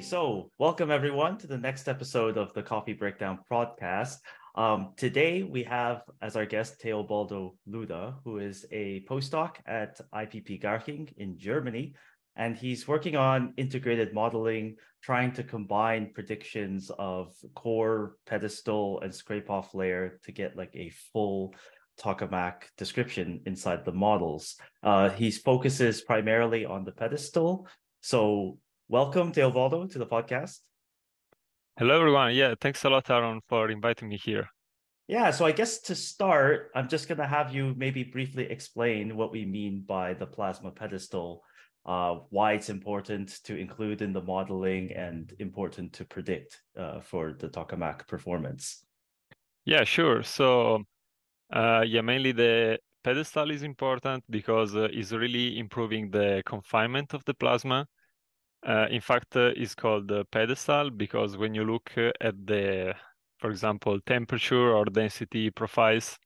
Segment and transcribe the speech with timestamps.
[0.00, 4.16] So welcome everyone to the next episode of the Coffee Breakdown podcast.
[4.54, 10.62] Um, today we have as our guest Teobaldo Luda, who is a postdoc at IPP
[10.62, 11.94] Garching in Germany,
[12.34, 19.74] and he's working on integrated modeling, trying to combine predictions of core, pedestal, and scrape-off
[19.74, 21.54] layer to get like a full
[22.00, 24.56] tokamak description inside the models.
[24.82, 27.68] Uh, he focuses primarily on the pedestal.
[28.00, 28.56] So
[28.90, 30.58] welcome, Teobaldo, to the podcast.
[31.78, 32.34] Hello, everyone.
[32.34, 34.48] Yeah, thanks a lot, Aaron, for inviting me here.
[35.06, 39.16] Yeah, so I guess to start, I'm just going to have you maybe briefly explain
[39.16, 41.44] what we mean by the plasma pedestal,
[41.86, 47.32] uh, why it's important to include in the modeling and important to predict uh, for
[47.32, 48.84] the tokamak performance.
[49.64, 50.24] Yeah, sure.
[50.24, 50.82] So,
[51.52, 57.24] uh, yeah, mainly the pedestal is important because uh, it's really improving the confinement of
[57.24, 57.86] the plasma
[58.66, 62.94] uh, in fact, uh, is called pedestal because when you look uh, at the,
[63.38, 66.18] for example, temperature or density profiles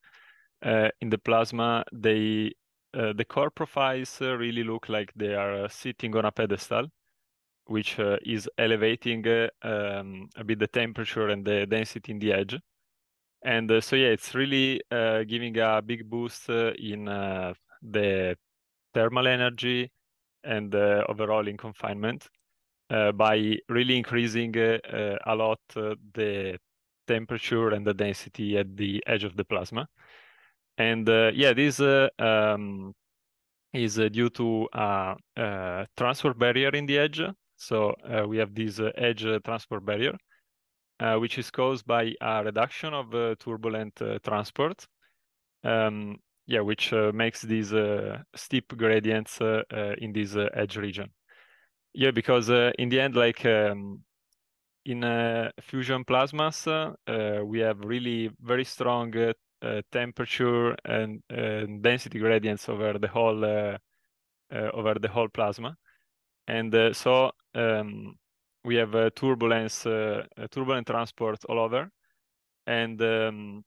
[0.64, 2.52] uh, in the plasma, they
[2.94, 6.86] uh, the core profiles uh, really look like they are sitting on a pedestal,
[7.66, 9.26] which is elevating
[9.62, 12.56] um, a bit the temperature and the density in the edge.
[13.42, 17.06] And so, yeah, it's really giving a big boost in
[17.82, 18.36] the
[18.94, 19.91] thermal energy
[20.45, 22.28] and uh, overall in confinement
[22.91, 26.59] uh, by really increasing uh, uh a lot uh, the
[27.06, 29.87] temperature and the density at the edge of the plasma.
[30.78, 32.95] And uh, yeah, this um,
[33.72, 37.20] is due to a, a, transport barrier in the edge.
[37.56, 37.95] So
[38.27, 40.17] we have this edge transport barrier,
[41.19, 44.87] which is caused by a reduction of turbulent transport.
[45.62, 49.62] Um, yeah, which uh, makes these uh, steep gradients uh,
[49.98, 51.11] in this edge region.
[51.95, 54.03] Yeah, because in the end, like um,
[54.84, 55.03] in
[55.61, 56.66] fusion plasmas,
[57.47, 59.15] we have really very strong
[59.93, 61.22] temperature and
[61.83, 63.44] density gradients over the whole
[64.53, 65.77] over the whole plasma,
[66.49, 68.16] and so um,
[68.65, 71.91] we have turbulence, turbulent transport all over,
[72.66, 73.65] and um,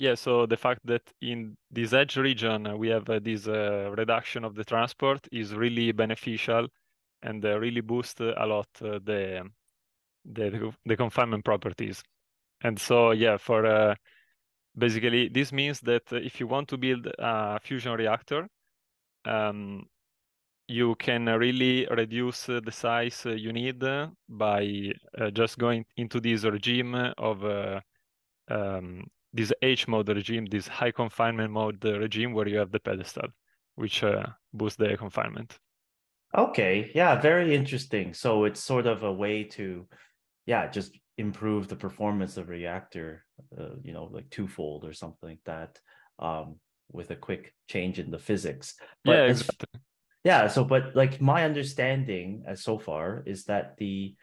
[0.00, 3.92] yeah, so the fact that in this edge region uh, we have uh, this uh,
[3.98, 6.66] reduction of the transport is really beneficial
[7.22, 9.42] and uh, really boost a lot uh, the,
[10.24, 12.02] the the confinement properties.
[12.62, 13.94] And so yeah, for uh,
[14.74, 18.48] basically this means that if you want to build a fusion reactor,
[19.26, 19.84] um,
[20.66, 23.84] you can really reduce the size you need
[24.30, 24.92] by
[25.34, 27.44] just going into this regime of
[28.48, 33.28] um, this H mode regime, this high confinement mode regime where you have the pedestal,
[33.76, 35.58] which uh, boosts the confinement.
[36.36, 38.14] Okay, yeah, very interesting.
[38.14, 39.86] So it's sort of a way to,
[40.46, 43.24] yeah, just improve the performance of reactor,
[43.58, 45.78] uh, you know, like twofold or something like that,
[46.18, 46.56] um,
[46.92, 48.74] with a quick change in the physics.
[49.04, 49.66] But yeah, exactly.
[49.74, 49.80] As,
[50.24, 50.46] yeah.
[50.48, 54.14] So, but like my understanding as so far is that the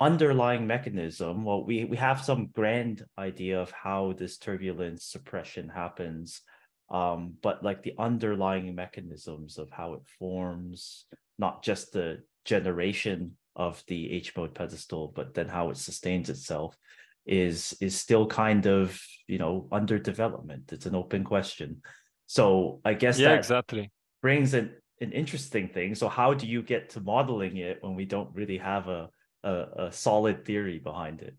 [0.00, 6.42] underlying mechanism well we we have some grand idea of how this turbulence suppression happens
[6.90, 11.06] um but like the underlying mechanisms of how it forms
[11.38, 16.76] not just the generation of the h mode pedestal but then how it sustains itself
[17.26, 20.72] is is still kind of you know under development.
[20.72, 21.82] It's an open question.
[22.26, 23.90] So i guess yeah exactly.
[24.22, 25.94] brings an, an interesting thing.
[25.94, 29.08] So how do you get to modeling it when we don't really have a
[29.44, 31.34] a, a solid theory behind it.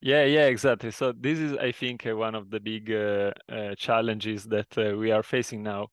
[0.00, 0.90] Yeah, yeah, exactly.
[0.90, 4.96] So this is, I think, uh, one of the big uh, uh, challenges that uh,
[4.96, 5.88] we are facing now,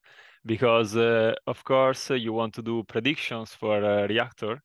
[0.45, 4.61] because uh, of course uh, you want to do predictions for a reactor.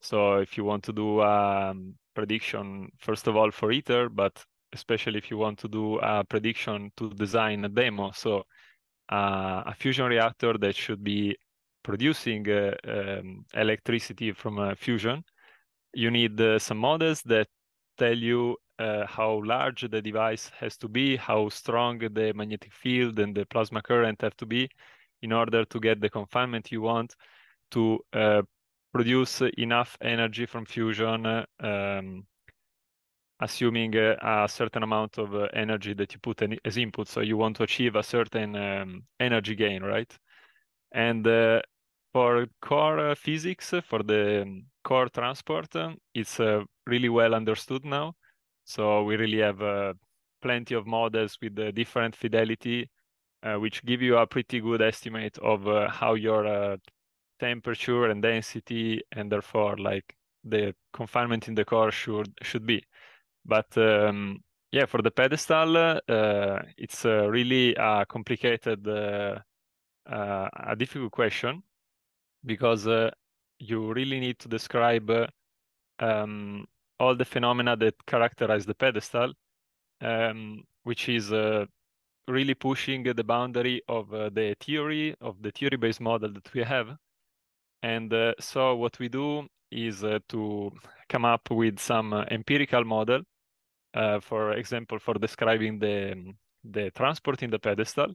[0.00, 5.18] So if you want to do um, prediction, first of all for ITER, but especially
[5.18, 8.44] if you want to do a prediction to design a demo, so
[9.08, 11.36] a fusion reactor that should be
[11.82, 15.24] producing um, electricity from a fusion
[15.94, 17.48] you need uh, some models that
[17.98, 23.18] tell you uh, how large the device has to be, how strong the magnetic field
[23.18, 24.68] and the plasma current have to be
[25.22, 27.14] in order to get the confinement you want
[27.70, 28.42] to uh,
[28.92, 32.26] produce enough energy from fusion, um,
[33.40, 37.08] assuming uh, a certain amount of uh, energy that you put in, as input.
[37.08, 40.12] So you want to achieve a certain um, energy gain, right?
[40.92, 41.60] And uh,
[42.12, 45.68] for core physics, for the um, core transport,
[46.14, 48.14] it's uh, really well understood now.
[48.64, 49.94] So we really have uh,
[50.42, 52.90] plenty of models with uh, different fidelity,
[53.42, 56.76] uh, which give you a pretty good estimate of uh, how your uh,
[57.38, 60.14] temperature and density, and therefore like
[60.44, 62.82] the confinement in the core should should be.
[63.44, 64.40] But um,
[64.72, 69.38] yeah, for the pedestal, uh, it's uh, really a complicated, uh,
[70.06, 71.62] uh a difficult question
[72.44, 73.10] because uh,
[73.58, 75.10] you really need to describe
[75.98, 76.66] um,
[76.98, 79.32] all the phenomena that characterize the pedestal,
[80.00, 81.66] um, which is uh,
[82.28, 86.96] really pushing the boundary of uh, the theory of the theory-based model that we have.
[87.82, 90.70] And uh, so what we do is uh, to
[91.08, 93.22] come up with some uh, empirical model,
[93.94, 96.34] uh, for example, for describing the
[96.64, 98.14] the transport in the pedestal.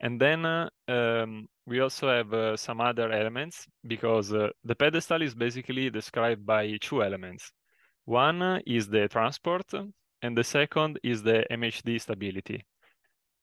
[0.00, 0.46] And then
[0.88, 7.02] um, we also have some other elements because the pedestal is basically described by two
[7.02, 7.52] elements.
[8.06, 9.72] One is the transport,
[10.22, 12.64] and the second is the MHD stability.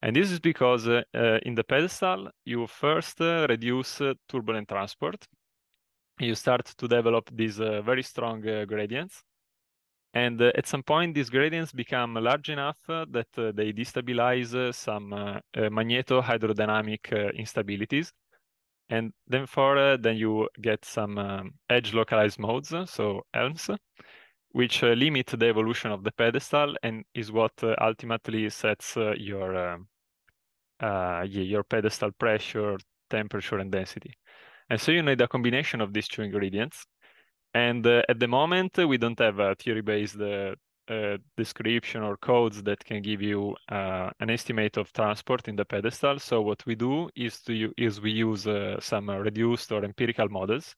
[0.01, 4.67] And this is because uh, uh, in the pedestal, you first uh, reduce uh, turbulent
[4.67, 5.27] transport.
[6.19, 9.23] You start to develop these uh, very strong uh, gradients.
[10.17, 15.09] And at some point, these gradients become large enough that they destabilize some
[15.55, 17.03] magneto-hydrodynamic
[17.43, 18.07] instabilities.
[18.89, 23.69] And then for then you get some um, edge localized modes, so ELMs,
[24.51, 29.13] which uh, limit the evolution of the pedestal and is what uh, ultimately sets uh,
[29.17, 29.87] your um,
[30.79, 32.77] uh, your pedestal pressure,
[33.09, 34.13] temperature, and density.
[34.69, 36.85] And so you need a combination of these two ingredients.
[37.65, 40.55] And uh, at the moment, we don't have a theory-based uh,
[41.35, 46.19] description or codes that can give you an estimate of transport in the pedestal.
[46.19, 48.47] So what we do is to is we use
[48.79, 50.75] some reduced or empirical models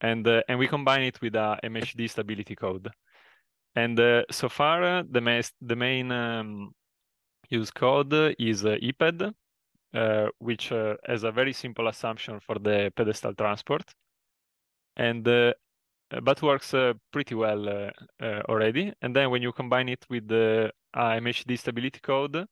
[0.00, 2.88] and uh, and we combine it with a MHD stability code.
[3.76, 6.72] And uh, so far, uh, the, main the main um,
[7.48, 9.32] use code is uh, EPED,
[9.94, 13.84] uh, which uh, has a very simple assumption for the pedestal transport,
[14.96, 15.24] and
[16.12, 17.90] Uh, but works uh, pretty well uh,
[18.48, 18.92] already.
[19.02, 22.46] And then when you combine it with the MHD stability code,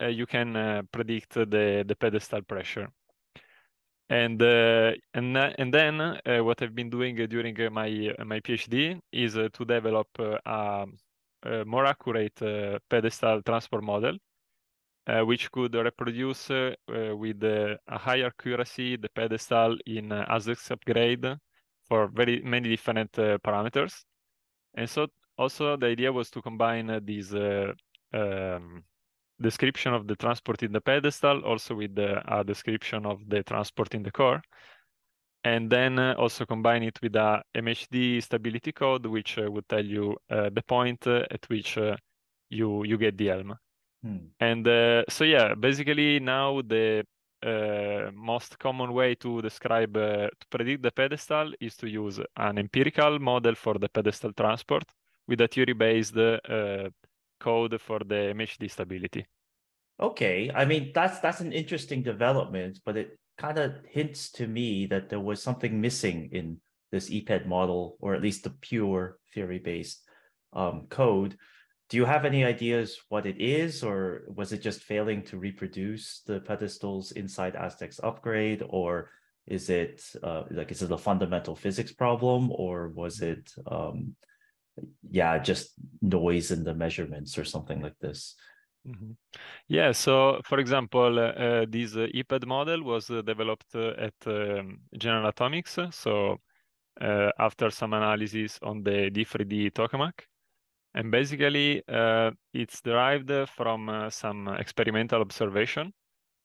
[0.00, 2.88] you can predict the the pedestal pressure
[4.08, 9.00] and uh, and and then uh, what I've been doing during uh, my my PhD
[9.12, 10.86] is to develop a,
[11.42, 12.38] a, more accurate
[12.88, 14.18] pedestal transport model,
[15.24, 20.24] which could reproduce with a high accuracy the pedestal in uh,
[20.70, 21.36] upgrade
[21.88, 24.04] for very many different parameters.
[24.74, 25.06] And so
[25.38, 27.32] also the idea was to combine these
[28.12, 28.84] um,
[29.40, 33.94] description of the transport in the pedestal, also with the, a description of the transport
[33.94, 34.42] in the core.
[35.44, 39.84] And then uh, also combine it with a MHD stability code, which uh, would tell
[39.84, 41.96] you uh, the point uh, at which uh,
[42.48, 43.54] you you get the ELM.
[44.02, 44.16] Hmm.
[44.40, 47.04] And uh, so yeah, basically now the
[47.44, 52.56] Uh, most common way to describe uh, to predict the pedestal is to use an
[52.56, 54.84] empirical model for the pedestal transport
[55.28, 56.88] with a theory-based uh,
[57.38, 59.26] code for the MHD stability.
[60.00, 64.86] Okay, I mean that's that's an interesting development, but it kind of hints to me
[64.86, 66.58] that there was something missing in
[66.92, 70.02] this EPED model, or at least the pure theory-based
[70.54, 71.36] um, code.
[71.94, 76.22] Do you have any ideas what it is, or was it just failing to reproduce
[76.26, 79.12] the pedestals inside ASDEX upgrade, or
[79.46, 84.16] is it uh, like is it a fundamental physics problem, or was it um,
[85.08, 88.34] yeah, just noise in the measurements or something like this.
[88.84, 89.12] Mm-hmm.
[89.68, 94.80] Yeah, so for example, uh, this uh, EPED model was uh, developed uh, at um,
[94.98, 95.78] General Atomics.
[95.92, 96.40] So
[97.00, 100.26] uh, after some analysis on the D3D tokamak,
[100.94, 105.92] and basically uh, it's derived from some experimental observation.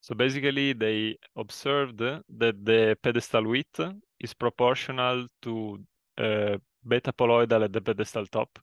[0.02, 3.80] So basically, they observed that the pedestal width
[4.18, 5.78] is proportional to
[6.16, 8.58] beta poloidal at the pedestal top.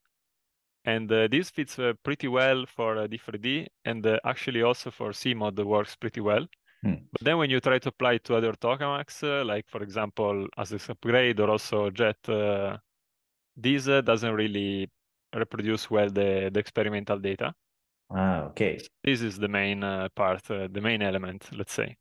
[0.86, 5.10] And uh, this fits uh, pretty well for uh, D3D and uh, actually also for
[5.12, 6.48] CMOD works pretty well.
[6.82, 6.96] Hmm.
[7.12, 10.48] But then when you try to apply it to other tokamaks, uh, like for example,
[10.58, 12.78] ASDEX upgrade or also JET, uh,
[13.56, 14.90] this doesn't really
[15.38, 17.54] reproduce well the, the experimental data.
[18.10, 18.80] Ah, okay.
[19.04, 19.82] This is the main
[20.16, 21.98] part, the main element, let's say.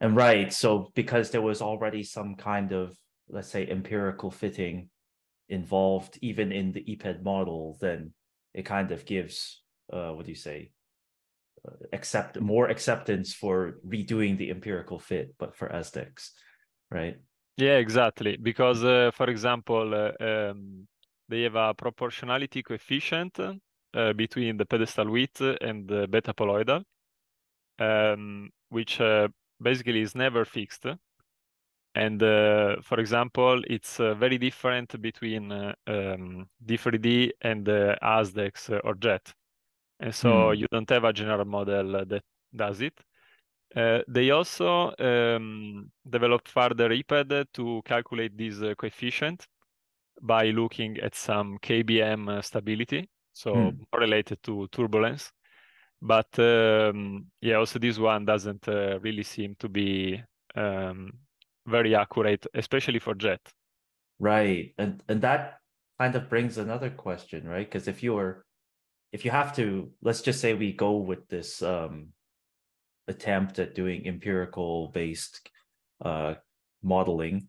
[0.00, 2.96] And right, so because there was already some kind of,
[3.28, 4.88] let's say, empirical fitting
[5.48, 8.12] involved even in the EPED model, then
[8.54, 9.62] it kind of gives
[9.92, 10.70] uh, what do you say
[11.66, 16.30] uh, accept more acceptance for redoing the empirical fit, but for ASDEX,
[16.90, 17.16] right?
[17.56, 18.38] Yeah, exactly.
[18.40, 20.86] Because uh, for example, uh, um,
[21.30, 26.84] they have a proportionality coefficient uh, between the pedestal width and the beta poloidal,
[27.78, 29.28] um, which uh,
[29.62, 30.86] basically is never fixed
[31.94, 38.80] And uh, for example, it's uh, very different between uh, um, D3D and uh, ASDEX
[38.84, 39.34] or JET.
[40.00, 40.52] And so Hmm.
[40.52, 42.94] you don't have a general model that does it.
[43.76, 49.46] Uh, they also um, developed further EPED to calculate this uh, coefficient
[50.20, 55.32] by looking at some KBM uh, stability, so more related to turbulence.
[56.02, 60.22] But um, yeah, also this one doesn't uh, really seem to be
[60.54, 61.12] um,
[61.66, 63.40] very accurate, especially for jet.
[64.18, 64.74] Right.
[64.78, 65.58] And and that
[65.98, 67.66] kind of brings another question, right?
[67.70, 68.44] Because if you're
[69.12, 72.08] if you have to, let's just say we go with this um
[73.08, 75.50] attempt at doing empirical based
[76.04, 76.34] uh
[76.82, 77.48] modeling,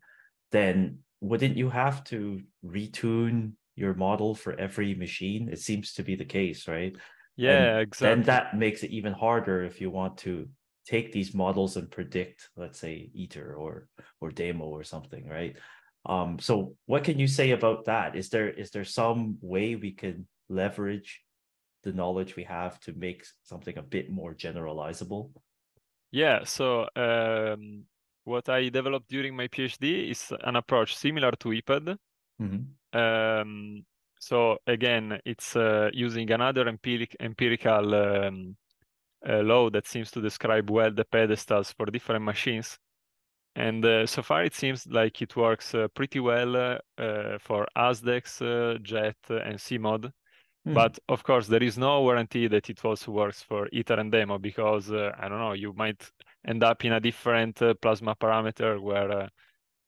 [0.50, 5.48] then wouldn't you have to retune your model for every machine?
[5.48, 6.94] It seems to be the case, right?
[7.36, 8.12] Yeah, exactly.
[8.12, 10.48] And that makes it even harder if you want to
[10.84, 13.88] take these models and predict, let's say, ITER or
[14.20, 15.56] or DEMO or something, right?
[16.04, 18.16] Um, so what can you say about that?
[18.16, 21.22] Is there is there some way we can leverage
[21.84, 25.30] the knowledge we have to make something a bit more generalizable?
[26.10, 27.84] Yeah, so um,
[28.24, 31.96] what I developed during my PhD is an approach similar to EPED.
[32.40, 32.98] Mm-hmm.
[32.98, 33.84] Um,
[34.18, 38.56] so again, it's uh, using another empiric empirical um,
[39.28, 42.78] uh, law that seems to describe well the pedestals for different machines.
[43.54, 48.40] And uh, so far, it seems like it works uh, pretty well uh, for ASDEX,
[48.40, 50.10] uh, JET, and CMOD.
[50.64, 50.74] Hmm.
[50.74, 54.40] But of course, there is no guarantee that it also works for ITER and DEMO
[54.40, 56.10] because uh, I don't know, you might
[56.46, 59.28] end up in a different uh, plasma parameter where uh,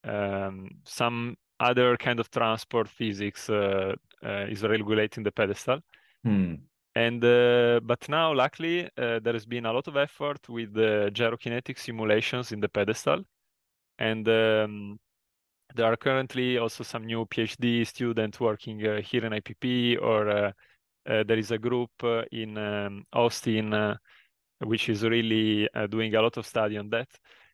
[0.05, 3.95] um, some other kind of transport physics uh,
[4.25, 5.81] uh, is regulating the pedestal.
[6.23, 6.55] Hmm.
[6.97, 11.11] And uh, but now, luckily, uh, there has been a lot of effort with the
[11.13, 13.25] gyrokinetic simulations in the pedestal,
[13.99, 15.01] and um,
[15.75, 20.53] there are currently also some new PhD students working uh, here in IPP, or uh,
[21.09, 23.97] uh, there is a group uh, in um, Austin uh,
[24.61, 27.09] which is really uh, doing a lot of study on that.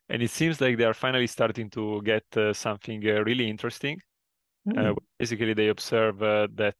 [0.08, 4.00] And it seems like they are finally starting to get uh, something uh, really interesting.
[4.70, 4.92] Hmm.
[5.18, 6.76] basically, they observe that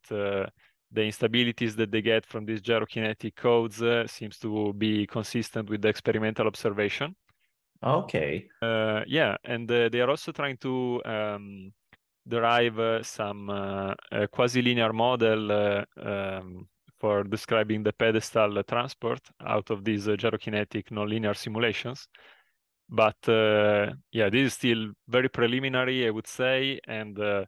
[0.91, 5.81] the instabilities that they get from these gyrokinetic codes uh, seems to be consistent with
[5.81, 7.15] the experimental observation.
[7.83, 8.47] Okay.
[8.61, 11.71] Uh, yeah, and uh, they are also trying to um,
[12.27, 13.95] derive uh, some
[14.31, 15.51] quasi-linear model
[15.97, 16.67] um,
[17.01, 22.07] for describing the pedestal transport out of these gyrokinetic nonlinear simulations.
[22.87, 23.17] But
[24.11, 27.47] yeah, this is still very preliminary, I would say, and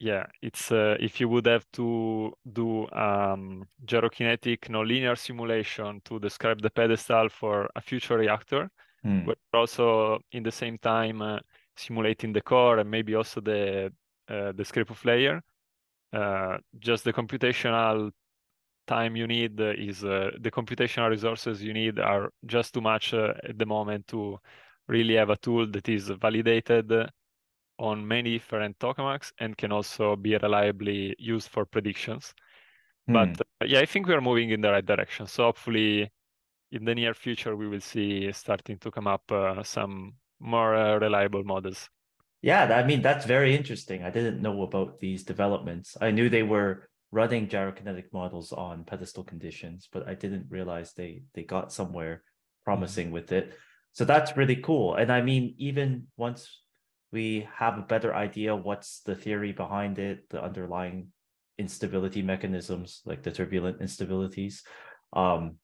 [0.00, 6.62] yeah, it's uh, if you would have to do um, gyrokinetic nonlinear simulation to describe
[6.62, 8.70] the pedestal for a future reactor,
[9.02, 9.26] hmm.
[9.26, 11.38] but also in the same time uh,
[11.76, 13.92] simulating the core and maybe also the
[14.28, 15.42] uh, the scrape-off layer.
[16.12, 18.10] Uh, just the computational
[18.90, 23.34] time you need is uh, the computational resources you need are just too much uh,
[23.50, 24.38] at the moment to
[24.88, 26.92] really have a tool that is validated
[27.78, 32.34] on many different tokamaks and can also be reliably used for predictions.
[33.06, 33.12] Hmm.
[33.16, 35.26] But uh, yeah, I think we are moving in the right direction.
[35.26, 36.10] So hopefully,
[36.72, 40.98] in the near future, we will see starting to come up uh, some more uh,
[40.98, 41.88] reliable models.
[42.42, 44.02] Yeah, I mean that's very interesting.
[44.02, 45.96] I didn't know about these developments.
[46.00, 51.22] I knew they were running gyrokinetic models on pedestal conditions, but I didn't realize they
[51.34, 52.22] they got somewhere
[52.64, 53.14] promising mm-hmm.
[53.14, 53.54] with it.
[53.92, 54.94] So that's really cool.
[54.94, 56.62] And I mean, even once
[57.12, 61.08] we have a better idea what's the theory behind it, the underlying
[61.58, 64.60] instability mechanisms, like the turbulent instabilities,
[65.12, 65.56] um,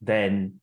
[0.00, 0.60] then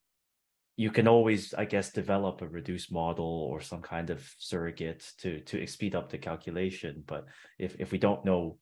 [0.77, 5.41] you can always, I guess, develop a reduced model or some kind of surrogate to
[5.41, 7.03] to speed up the calculation.
[7.05, 7.25] But
[7.60, 8.57] if if we don't know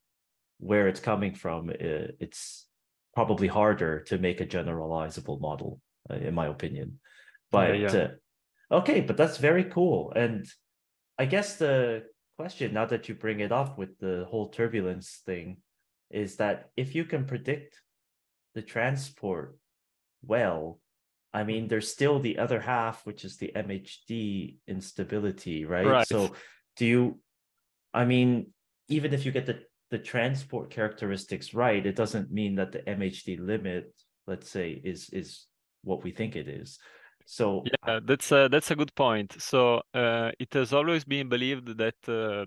[0.59, 2.67] where it's coming from, it's
[3.15, 6.99] probably harder to make a generalizable model, uh, in my opinion.
[7.51, 8.07] But yeah, yeah.
[8.71, 10.13] Uh, okay, but that's very cool.
[10.15, 10.45] And
[11.17, 12.03] I guess the
[12.37, 15.57] question, now that you bring it up with the whole turbulence thing,
[16.09, 17.81] is that if you can predict
[18.55, 19.57] the transport
[20.25, 20.79] well,
[21.33, 25.85] I mean, there's still the other half, which is the MHD instability, right?
[25.85, 26.07] right?
[26.07, 26.33] So,
[26.75, 27.19] do you,
[27.93, 28.47] I mean,
[28.87, 29.59] even if you get the,
[29.91, 33.93] the transport characteristics right, it doesn't mean that the MHD limit,
[34.27, 35.47] let's say, is is
[35.83, 36.79] what we think it is.
[37.25, 39.35] So yeah, that's a, that's a good point.
[39.39, 42.45] So uh, it has always been believed that uh,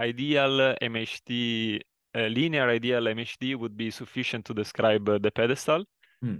[0.00, 1.80] ideal MHD,
[2.14, 5.84] uh, linear ideal MHD would be sufficient to describe the pedestal.
[6.20, 6.36] Hmm.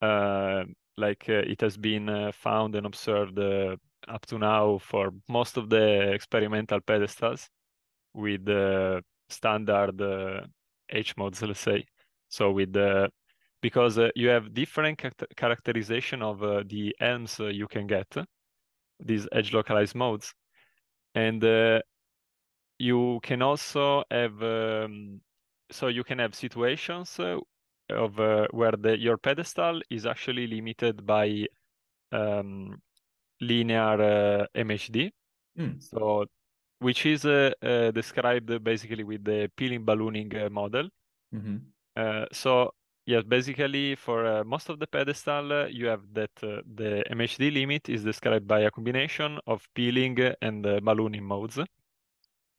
[0.00, 0.64] Uh,
[0.96, 6.80] like it has been found and observed up to now for most of the experimental
[6.80, 7.48] pedestals
[8.14, 8.44] with
[9.28, 10.00] standard
[10.90, 11.84] H modes, let's say.
[12.28, 13.10] So with the
[13.60, 15.02] because uh, you have different
[15.36, 18.06] characterization of uh, the elms uh, you can get,
[19.00, 20.32] these edge localized modes,
[21.14, 21.42] and
[22.78, 25.20] you can also have um,
[25.70, 27.18] so you can have situations
[27.90, 28.18] of
[28.52, 31.46] where the your pedestal is actually limited by
[32.12, 32.80] um,
[33.40, 35.10] linear MHD.
[35.58, 35.82] Mm.
[35.82, 36.26] So
[36.80, 40.88] which is uh, uh, described basically with the peeling ballooning uh, model.
[41.34, 41.56] Mm-hmm.
[41.96, 42.72] Uh, so
[43.06, 47.88] yes, basically for uh, most of the pedestal, uh, you have that the MHD limit
[47.88, 51.58] is described by a combination of peeling and ballooning modes,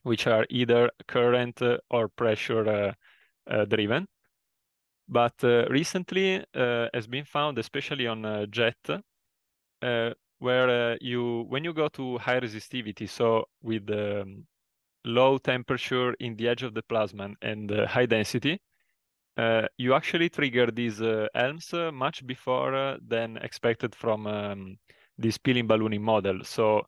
[0.04, 2.94] which are either current or pressure
[3.68, 4.08] driven.
[5.08, 8.78] But recently has been found, especially on jet,
[10.40, 14.46] where uh, you when you go to high resistivity, so with um,
[15.06, 18.60] low temperature in the edge of the plasma and uh, high density,
[19.38, 24.78] uh, you actually trigger these uh, ELMs uh, much before uh, than expected from um,
[25.18, 26.44] this peeling ballooning model.
[26.44, 26.84] So,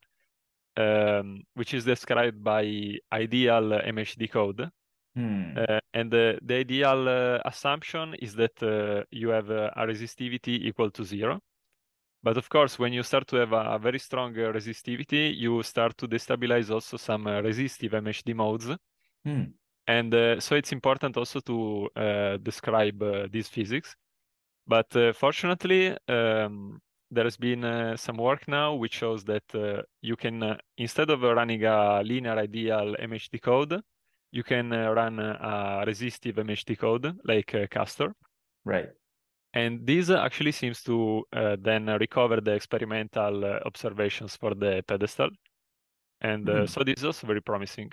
[0.75, 4.69] um, which is described by ideal MHD code.
[5.13, 5.57] Hmm.
[5.93, 11.41] and the, the ideal assumption is that you have a resistivity equal to zero.
[12.23, 15.97] But of course, when you start to have a, very strong uh, resistivity, you start
[15.97, 18.69] to destabilize also some uh, resistive MHD modes.
[19.25, 19.43] Hmm.
[19.87, 23.95] And uh, so it's important also to uh, describe uh, these physics.
[24.67, 29.43] But uh, fortunately, um, there has been some work now which shows that
[30.01, 33.81] you can, instead of running a linear ideal MHD code,
[34.31, 38.15] you can run a resistive MHD code like Castor.
[38.63, 38.91] Right.
[39.53, 45.29] And this actually seems to uh, then recover the experimental uh, observations for the pedestal.
[46.21, 46.69] And uh, mm.
[46.69, 47.91] so this is also very promising.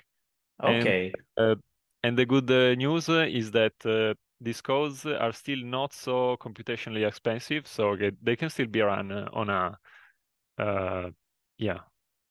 [0.63, 1.11] Okay.
[1.35, 1.55] And, uh,
[2.03, 7.05] and the good uh, news is that uh, these codes are still not so computationally
[7.05, 11.11] expensive, so they can still be run on a
[11.57, 11.79] yeah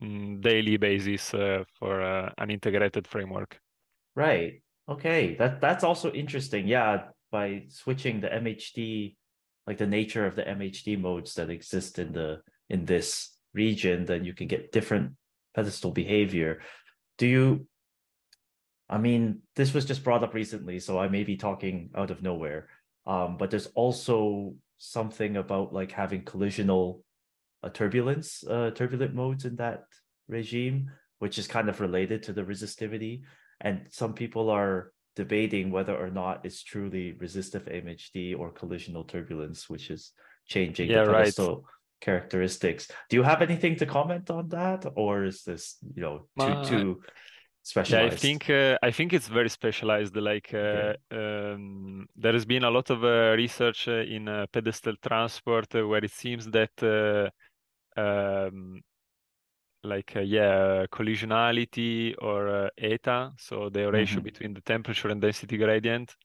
[0.03, 1.31] mm, daily basis
[1.79, 3.61] for an integrated framework.
[4.17, 4.62] Right.
[4.88, 5.37] Okay.
[5.37, 6.67] That that's also interesting.
[6.67, 9.17] Yeah, by switching the MHD
[9.68, 14.24] like the nature of the MHD modes that exist in the in this region, then
[14.24, 15.12] you can get different
[15.54, 16.62] pedestal behavior.
[17.18, 17.66] Do you
[18.88, 22.22] I mean, this was just brought up recently, so I may be talking out of
[22.22, 22.68] nowhere.
[23.07, 27.02] Um, but there's also something about like having collisional
[27.62, 29.85] uh, turbulence, uh, turbulent modes in that
[30.28, 33.20] regime, which is kind of related to the resistivity.
[33.61, 39.68] And some people are debating whether or not it's truly resistive MHD or collisional turbulence,
[39.68, 40.12] which is
[40.46, 41.64] changing yeah, the pedestal right.
[42.00, 42.88] characteristics.
[43.11, 45.64] Do you have anything to comment on that, or is this
[45.96, 47.02] you know too uh, too
[47.64, 48.12] specialized?
[48.12, 50.14] Yeah, I think uh, I think it's very specialized.
[50.16, 54.94] Like uh, um, there has been a lot of uh, research uh, in uh, pedestal
[55.09, 56.76] transport where it seems that.
[57.96, 58.83] Um,
[59.83, 64.25] like uh, yeah collisionality or uh, eta so the ratio mm-hmm.
[64.25, 66.17] between the temperature and density gradient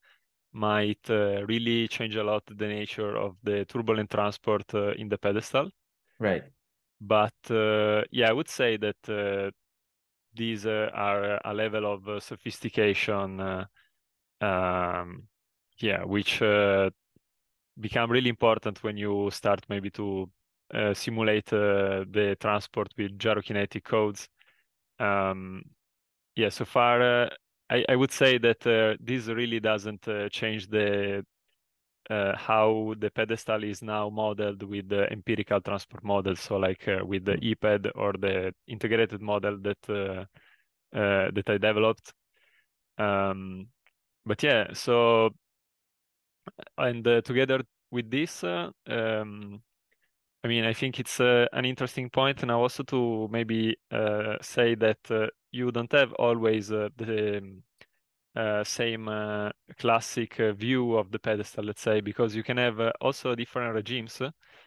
[0.54, 5.18] might uh, really change a lot the nature of the turbulent transport uh, in the
[5.18, 5.70] pedestal
[6.20, 6.44] right
[7.00, 9.52] but uh, yeah i would say that uh,
[10.36, 13.39] these are a level of sophistication
[14.42, 15.28] um,
[15.80, 16.42] yeah which
[17.80, 20.30] become really important when you start maybe to
[20.73, 24.28] uh, simulate uh, the transport with gyrokinetic codes.
[24.99, 25.63] Um,
[26.36, 27.30] yeah, so far uh,
[27.69, 31.26] I, I, would say that this really doesn't change the
[32.10, 36.41] uh, how the pedestal is now modeled with the empirical transport models.
[36.41, 37.52] So like uh, with the mm.
[37.52, 40.26] EPED or the integrated model that uh,
[40.91, 42.13] that I developed.
[42.97, 43.67] Um,
[44.26, 45.30] but yeah, so
[46.78, 49.62] and together with this, um,
[50.43, 54.75] I mean, I think it's uh, an interesting point now also to maybe uh, say
[54.75, 57.63] that uh, you don't have always uh, the um,
[58.36, 63.36] uh, same uh, classic view of the pedestal, let's say, because you can have also
[63.36, 64.21] different regimes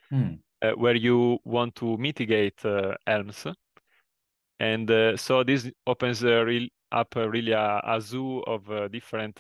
[0.09, 0.35] hmm.
[0.77, 2.65] where you want to mitigate
[3.07, 3.47] ELMs.
[4.59, 4.89] And
[5.21, 9.39] so this opens real, up really a, a, zoo of different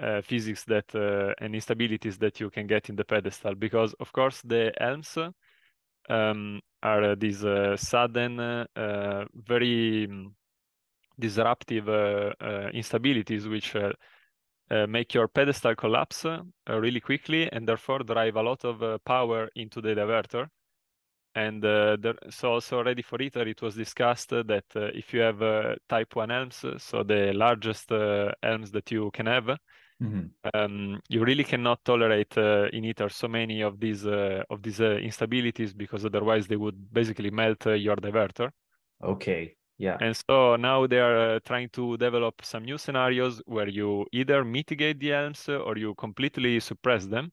[0.00, 4.12] uh, physics that uh, and instabilities that you can get in the pedestal because of
[4.12, 5.18] course the elms
[6.08, 10.34] um, are these uh, sudden uh, very um,
[11.18, 13.74] disruptive uh, uh, instabilities which
[14.70, 18.98] uh, make your pedestal collapse uh, really quickly and therefore drive a lot of uh,
[19.04, 20.46] power into the divertor.
[21.34, 25.20] And uh, there, so also already for ITER, it was discussed that uh, if you
[25.20, 29.56] have uh, type 1 ELMs, so the largest ELMs that you can have,
[30.02, 30.26] mm-hmm.
[30.54, 36.04] um, you really cannot tolerate in ITER so many of these of these instabilities because
[36.04, 38.50] otherwise they would basically melt your divertor.
[39.02, 39.54] Okay.
[39.78, 39.96] Yeah.
[40.00, 44.44] And so now they are uh, trying to develop some new scenarios where you either
[44.44, 47.30] mitigate the ELMs or you completely suppress them.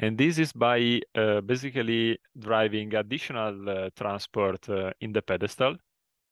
[0.00, 5.76] And this is by uh, basically driving additional uh, transport uh, in the pedestal.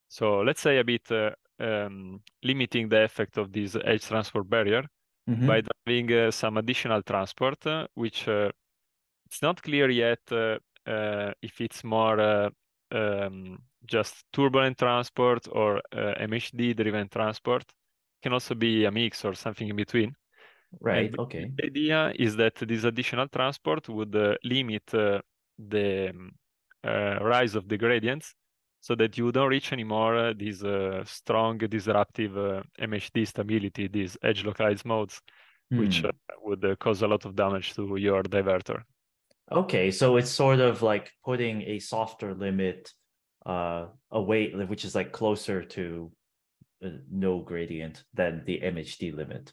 [0.08, 4.84] So let's say a bit uh, um, limiting the effect of this edge transport barrier
[5.28, 5.46] mm-hmm.
[5.46, 7.64] by driving uh, some additional transport,
[7.94, 10.20] which it's not clear yet
[11.42, 12.50] if it's more
[12.90, 17.62] um, just turbulent transport or uh, MHD driven transport.
[17.62, 20.14] It can also be a mix or something in between.
[20.80, 21.10] Right.
[21.10, 21.50] And okay.
[21.56, 25.20] The idea is that this additional transport would uh, limit uh,
[25.58, 26.32] the um,
[26.84, 28.34] uh, rise of the gradients
[28.80, 32.32] so that you don't reach anymore uh, these uh, strong disruptive
[32.80, 35.20] MHD stability, these edge localized modes,
[35.70, 36.08] which hmm.
[36.42, 38.82] would cause a lot of damage to your divertor.
[39.50, 42.92] Okay, so it's sort of like putting a softer limit
[43.46, 46.12] uh away, which is like closer to
[46.84, 49.52] uh, no gradient than the MHD limit.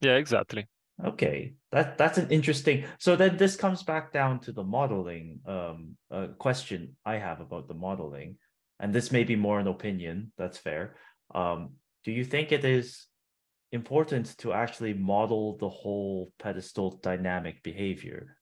[0.00, 0.66] Yeah, exactly.
[1.04, 2.84] Okay, that that's an interesting.
[2.98, 7.68] So then this comes back down to the modeling um uh, question I have about
[7.68, 8.36] the modeling,
[8.80, 10.32] and this may be more an opinion.
[10.38, 10.96] That's fair.
[11.34, 13.06] Um, do you think it is
[13.72, 18.36] important to actually model the whole pedestal dynamic behavior?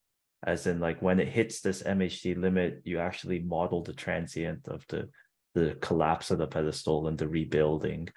[0.47, 4.85] as in like when it hits this MHD limit, you actually model the transient of
[4.89, 5.09] the
[5.55, 8.09] the collapse of the pedestal and the rebuilding.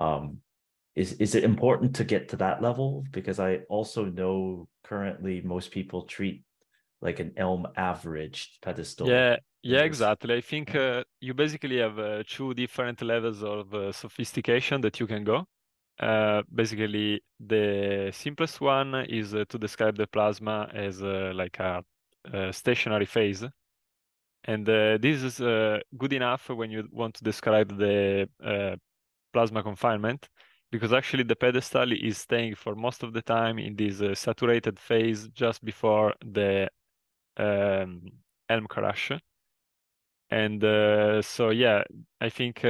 [0.00, 0.38] Um,
[0.96, 3.04] is is it important to get to that level?
[3.12, 6.42] Because I also know currently most people treat
[7.02, 9.08] like an Elm average pedestal.
[9.08, 10.34] Yeah, yeah, exactly.
[10.34, 15.06] I think uh, you basically have uh, two different levels of uh, sophistication that you
[15.06, 15.46] can go.
[15.98, 21.82] Uh, basically, the simplest one is uh, to describe the plasma as uh, like a,
[22.32, 23.44] a, stationary phase.
[24.44, 28.28] And uh, this is uh, good enough when you want to describe the
[29.32, 30.28] plasma confinement,
[30.76, 35.28] because actually the pedestal is staying for most of the time in this saturated phase
[35.28, 36.68] just before the
[37.38, 38.02] um,
[38.50, 39.10] ELM crash.
[40.28, 40.60] And
[41.24, 41.82] so, yeah,
[42.20, 42.64] I think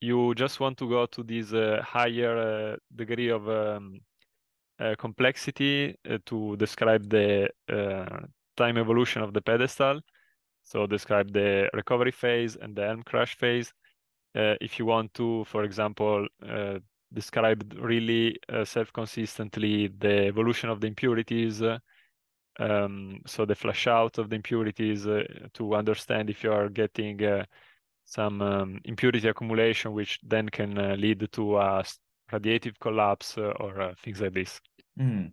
[0.00, 4.00] you just want to go to this uh, higher uh, degree of um,
[4.78, 10.00] uh, complexity uh, to describe the uh, time evolution of the pedestal.
[10.62, 13.72] So describe the recovery phase and the ELM crash phase.
[14.34, 16.26] Uh, if you want to, for example,
[17.14, 21.62] describe really self-consistently the evolution of the impurities,
[22.58, 25.04] um, so the flush out of the impurities
[25.54, 27.44] to understand if you are getting
[28.04, 31.82] some um, impurity accumulation, which then can uh, lead to a
[32.30, 34.60] radiative collapse uh, or uh, things like this.
[35.00, 35.32] Mm.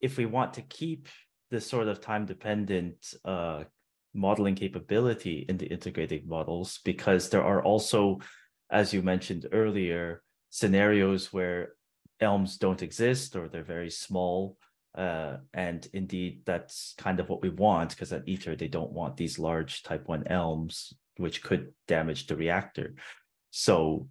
[0.00, 1.08] If we want to keep
[1.50, 3.64] this sort of time dependent uh,
[4.14, 8.18] modeling capability in the integrated models, because there are also,
[8.70, 10.22] as you mentioned earlier,
[10.56, 11.74] scenarios where
[12.18, 14.56] elms don't exist or they're very small.
[14.96, 19.18] Uh, and indeed, that's kind of what we want because at ITER, they don't want
[19.18, 22.94] these large type 1 elms which could damage the reactor.
[23.50, 24.08] So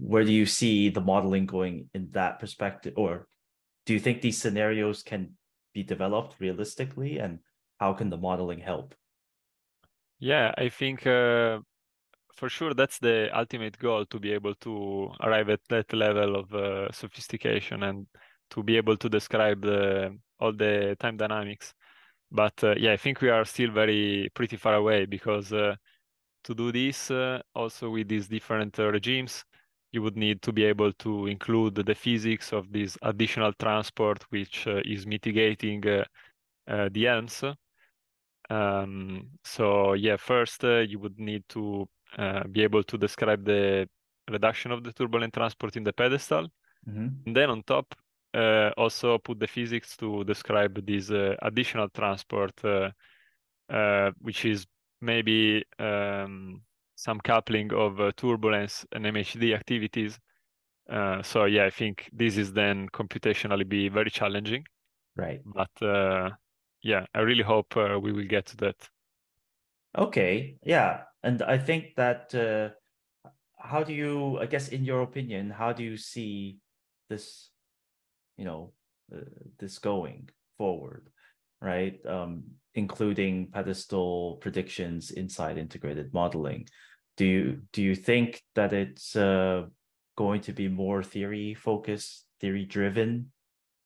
[0.00, 3.28] where do you see the modeling going in that perspective or
[3.86, 5.30] do you think these scenarios can
[5.72, 7.38] be developed realistically and
[7.78, 8.94] how can the modeling help
[10.18, 11.58] yeah i think uh,
[12.36, 16.52] for sure that's the ultimate goal to be able to arrive at that level of
[16.54, 18.06] uh, sophistication and
[18.50, 21.74] to be able to describe the, all the time dynamics
[22.30, 25.74] but uh, yeah i think we are still very pretty far away because uh,
[26.44, 29.44] to do this uh, also with these different uh, regimes,
[29.92, 34.66] you would need to be able to include the physics of this additional transport, which
[34.66, 36.06] uh, is mitigating the
[36.68, 37.44] ELMs.
[38.48, 41.88] Um, so yeah, first uh, you would need to
[42.50, 43.88] be able to describe the
[44.30, 46.48] reduction of the turbulent transport in the pedestal.
[46.88, 47.08] Mm-hmm.
[47.26, 47.94] And then on top,
[48.76, 51.10] also put the physics to describe this
[51.42, 52.52] additional transport,
[54.20, 54.66] which is
[55.00, 56.62] maybe um,
[56.96, 60.18] some coupling of uh, turbulence and MHD activities.
[60.88, 64.64] Uh, so yeah, I think this is then computationally be very challenging.
[65.16, 65.40] Right.
[65.44, 66.30] But uh,
[66.82, 68.76] yeah, I really hope uh, we will get to that.
[69.96, 70.56] Okay.
[70.62, 72.70] Yeah, and I think that uh,
[73.58, 76.58] how do you, I guess, in your opinion, how do you see
[77.08, 77.50] this
[78.36, 78.72] you know
[79.14, 79.20] uh,
[79.58, 81.08] this going forward,
[81.60, 81.98] right?
[82.06, 86.68] Um, including pedestal predictions inside integrated modeling.
[87.16, 89.64] Do you do you think that it's uh,
[90.16, 93.32] going to be more theory focused, theory driven?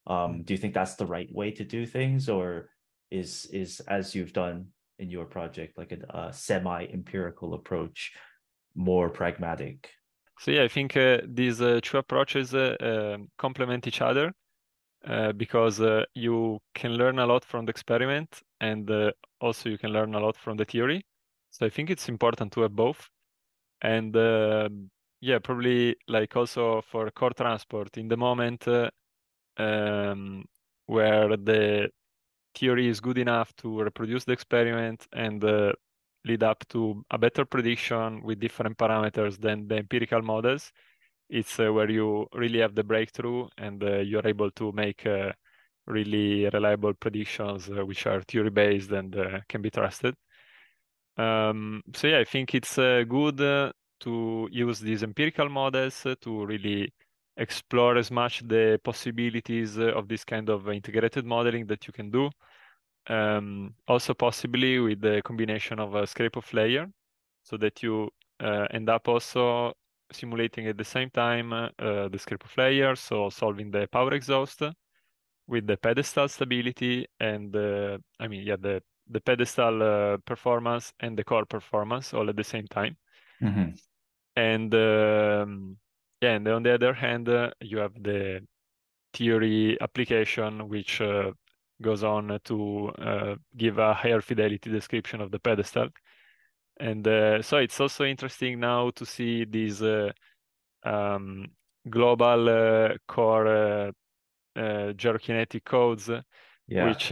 [0.07, 2.71] Um, do you think that's the right way to do things, or
[3.11, 4.67] is is as you've done
[4.99, 8.13] in your project like a, a semi empirical approach
[8.75, 9.91] more pragmatic?
[10.39, 14.33] So yeah, I think uh, these uh, two approaches uh, um, complement each other
[15.07, 19.79] uh, because uh, you can learn a lot from the experiment and uh, also you
[19.79, 21.05] can learn a lot from the theory.
[21.51, 23.09] So I think it's important to have both.
[23.83, 28.67] And um, yeah, probably like also for core transport in the moment
[29.57, 30.45] um,
[30.87, 31.91] where the
[32.55, 35.43] theory is good enough to reproduce the experiment and
[36.25, 40.73] lead up to a better prediction with different parameters than the empirical models,
[41.29, 45.33] it's uh, where you really have the breakthrough and uh, you're able to make uh,
[45.87, 50.15] really reliable predictions uh, which are theory based and uh, can be trusted.
[51.17, 56.93] Um, so yeah, I think it's uh, good to use these empirical models to really
[57.37, 62.31] explore as much the possibilities of this kind of integrated modeling that you can do
[63.09, 66.87] um, also possibly with the combination of a scrape-off layer
[67.43, 68.09] so that you
[68.41, 69.73] uh, end up also
[70.11, 74.63] simulating at the same time uh, the scrape-off layer, so solving the power exhaust
[75.47, 81.19] with the pedestal stability and uh, I mean, yeah, the, the pedestal uh, performance and
[81.19, 82.97] the core performance all at the same time.
[83.43, 83.71] Mm-hmm.
[84.37, 85.77] And um,
[86.25, 88.41] yeah, and on the other hand, uh, you have the
[89.13, 91.33] theory application, which uh,
[91.83, 95.89] goes on to uh, give a higher fidelity description of the pedestal.
[96.81, 100.11] And uh, so it's also interesting now to see these uh,
[100.83, 101.47] um,
[101.89, 103.93] global uh, core uh,
[104.57, 106.11] uh, gyrokinetic codes,
[106.67, 106.89] yeah.
[106.89, 107.11] which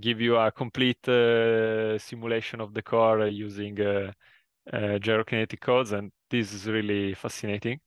[0.00, 1.04] give you a complete
[2.00, 3.76] simulation of the core using
[4.66, 5.92] gyrokinetic codes.
[5.92, 7.80] And this is really fascinating.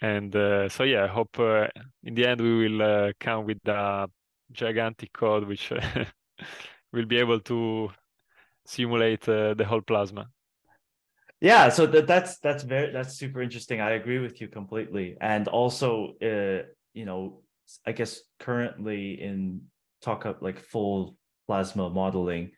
[0.00, 4.08] And so, yeah, I hope in the end we will come with a
[4.52, 5.72] gigantic code which
[6.92, 7.90] will be able to
[8.66, 10.28] simulate uh, the whole plasma.
[11.40, 13.80] Yeah so that, that's that's very that's super interesting.
[13.80, 15.16] I agree with you completely.
[15.20, 17.42] And also uh you know
[17.86, 19.60] i guess currently in
[20.02, 22.50] tokamak like full plasma modeling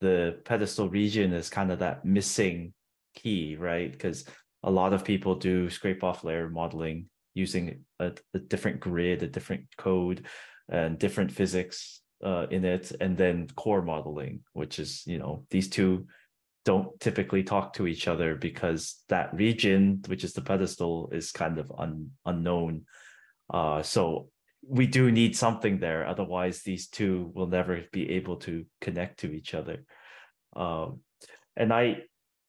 [0.00, 2.72] the pedestal region is kind of that missing
[3.14, 3.92] key right?
[3.92, 4.24] Because
[4.64, 9.26] a lot of people do scrape off layer modeling using a, a different grid a
[9.26, 10.26] different code
[10.68, 15.68] and different physics uh, in it, and then core modeling, which is you know these
[15.68, 16.06] two
[16.64, 21.58] don't typically talk to each other because that region, which is the pedestal, is kind
[21.58, 22.82] of un- unknown.
[23.52, 24.30] Uh, so
[24.66, 29.30] we do need something there, otherwise these two will never be able to connect to
[29.30, 29.84] each other.
[30.56, 31.00] Um,
[31.54, 31.98] and I,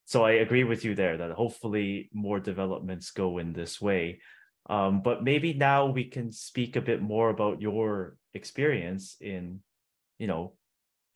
[0.06, 4.22] so I agree with you there that hopefully more developments go in this way.
[4.70, 9.62] Um, but maybe now we can speak a bit more about your experience in,
[10.20, 10.54] you know,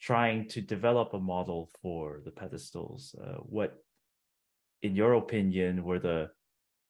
[0.02, 3.16] trying to develop a model for the pedestals.
[3.22, 3.76] Uh, what,
[4.82, 6.30] in your opinion, were the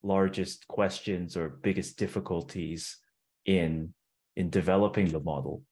[0.02, 2.98] largest questions or biggest difficulties
[3.46, 3.94] in
[4.36, 5.64] in developing the model?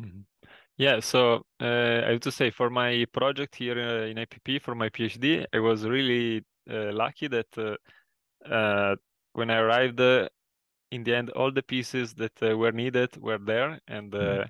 [0.00, 0.20] Mm-hmm.
[0.80, 4.74] Yeah, so uh, I have to say for my project here uh, in IPP for
[4.74, 7.76] my PhD, I was really uh, lucky that uh,
[8.50, 8.96] uh,
[9.34, 10.30] when I arrived, uh,
[10.90, 14.48] in the end, all the pieces that uh, were needed were there, and mm.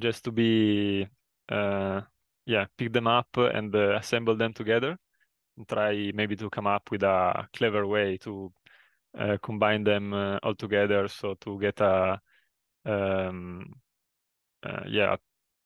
[0.00, 1.06] just to be,
[1.48, 4.98] yeah, pick them up and assemble them together,
[5.56, 8.52] and try maybe to come up with a clever way to
[9.44, 12.20] combine them all together, so to get a,
[12.84, 13.72] um,
[14.88, 15.14] yeah,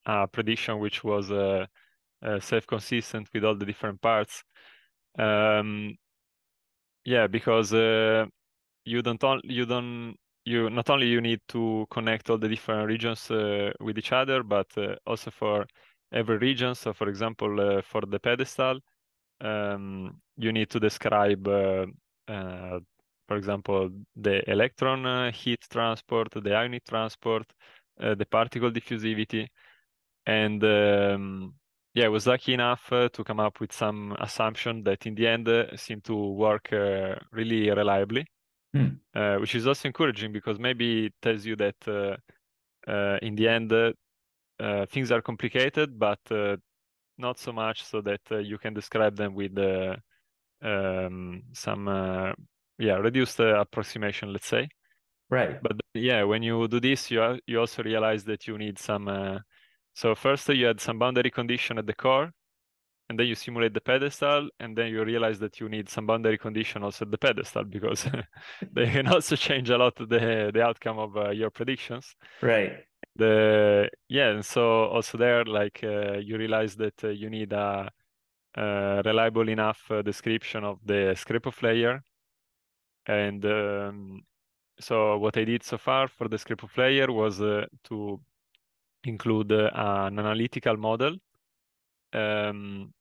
[0.07, 1.67] a prediction which was uh,
[2.23, 4.45] uh, self-consistent with all the different parts.
[5.19, 5.97] Um,
[7.05, 8.27] yeah, because uh,
[8.85, 12.87] you don't on, you don't you not only you need to connect all the different
[12.89, 15.67] regions uh, with each other, but uh, also for
[16.13, 16.75] every region.
[16.75, 18.79] So, for example, uh, for the pedestal,
[19.41, 21.87] um, you need to describe, uh,
[22.29, 22.79] uh,
[23.27, 27.47] for example, the electron heat transport, the ionic transport,
[27.99, 29.49] the particle diffusivity,
[30.27, 31.55] and um,
[31.97, 35.27] yeah, I was lucky enough uh, to come up with some assumption that in the
[35.27, 38.27] end uh, seemed to work uh, really reliably,
[39.15, 42.17] uh, which is also encouraging because maybe it tells you that uh,
[42.91, 43.73] uh, in the end
[44.91, 46.21] things are complicated, but
[47.17, 49.57] not so much so that you can describe them with
[50.63, 52.35] um, some
[52.79, 54.69] yeah reduced approximation, let's say.
[55.31, 55.63] Right.
[55.63, 59.41] But yeah, when you do this, you you also realize that you need some.
[59.97, 62.31] So first you had some boundary condition at the core,
[63.09, 66.37] and then you simulate the pedestal, and then you realize that you need some boundary
[66.37, 68.07] condition also at the pedestal because
[68.75, 72.15] they can also change a lot the the outcome of uh, your predictions.
[72.43, 72.85] Right.
[73.15, 77.91] The yeah, and so also there, like uh, you realize that uh, you need a,
[78.55, 82.03] a reliable enough uh, description of the scrape-off layer,
[83.07, 84.21] and um,
[84.79, 88.21] so what I did so far for the scrape-off layer was uh, to
[89.05, 91.17] include uh, an analytical model,
[92.13, 92.93] um,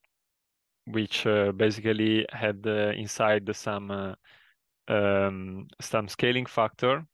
[0.86, 4.16] which uh, basically had inside some
[4.88, 7.04] um, some scaling factor,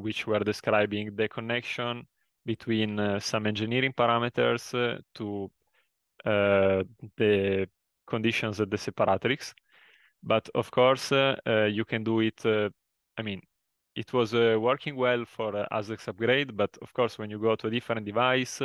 [0.00, 2.06] which were describing the connection
[2.46, 5.50] between uh, some engineering parameters uh, to
[6.24, 6.82] uh,
[7.16, 7.68] the
[8.06, 9.52] conditions of the separatrix.
[10.22, 12.40] But of course, you can do it.
[13.18, 13.42] I mean,
[13.96, 15.66] it was working well for uh,
[16.06, 18.60] upgrade, but of course, when you go to a different device,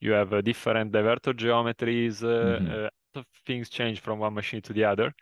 [0.00, 2.22] you have different divertor geometries.
[2.22, 3.20] Mm-hmm.
[3.46, 5.12] things change from one machine to the other.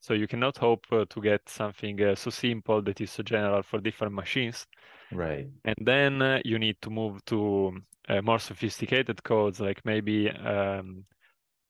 [0.00, 3.62] So you cannot hope uh, to get something uh, so simple that is so general
[3.62, 4.66] for different machines.
[5.12, 5.48] Right.
[5.64, 7.72] And then uh, you need to move to
[8.08, 11.04] uh, more sophisticated codes, like maybe um,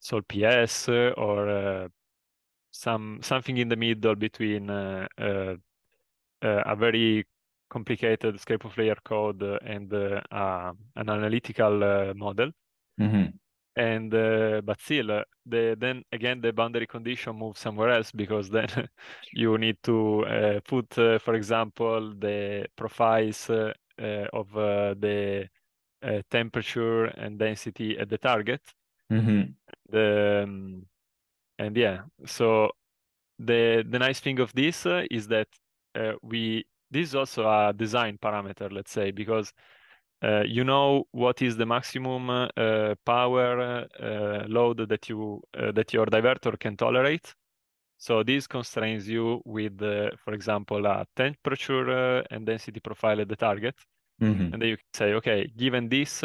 [0.00, 1.88] SOLPS or uh,
[2.70, 5.54] some something in the middle between uh, uh,
[6.42, 7.26] a very
[7.68, 10.74] complicated scrape-off layer code and an
[11.08, 12.50] analytical model.
[13.00, 13.36] Mm-hmm
[13.76, 18.50] and uh, but still uh, the then again the boundary condition moves somewhere else because
[18.50, 18.68] then
[19.32, 24.52] you need to uh, put uh, for example the profiles uh, uh, of
[25.00, 25.48] the
[26.30, 28.62] temperature and density at the target
[29.12, 29.42] mm-hmm.
[29.90, 30.82] the, um,
[31.58, 32.70] and yeah so
[33.38, 35.48] the the nice thing of this is that
[36.22, 39.52] we this is also a design parameter let's say because
[40.22, 45.92] uh, you know what is the maximum uh, power uh, load that you uh, that
[45.94, 47.34] your divertor can tolerate.
[47.96, 53.28] So this constrains you with, uh, for example, a temperature uh, and density profile at
[53.28, 53.74] the target,
[54.20, 54.54] mm-hmm.
[54.54, 56.22] and then you can say, okay, given this,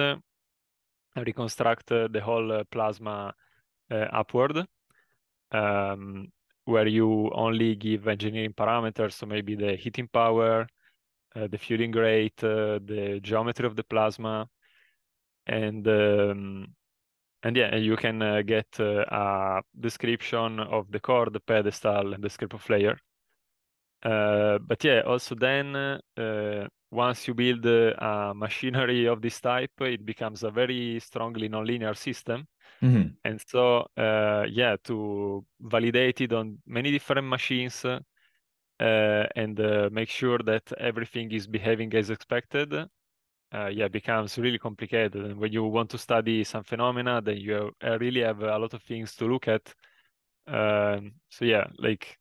[1.18, 3.34] reconstruct the whole plasma
[3.92, 4.66] upward,
[5.52, 6.28] um,
[6.66, 10.68] where you only give engineering parameters, so maybe the heating power,
[11.36, 14.48] uh, the fueling rate, uh, the geometry of the plasma,
[15.48, 16.68] and um,
[17.44, 22.30] and yeah, you can uh, get a description of the core, the pedestal, and the
[22.30, 22.98] scrape-off layer.
[24.02, 26.00] but yeah, also then
[26.96, 32.48] once you build a machinery of this type, it becomes a very strongly nonlinear system.
[32.82, 33.10] Mm-hmm.
[33.24, 38.00] And so, uh, yeah, to validate it on many different machines, uh,
[39.36, 45.16] and uh, make sure that everything is behaving as expected, uh, yeah, becomes really complicated.
[45.16, 48.74] And when you want to study some phenomena, then you have, really have a lot
[48.74, 49.74] of things to look at.
[50.48, 52.20] Um, so yeah, like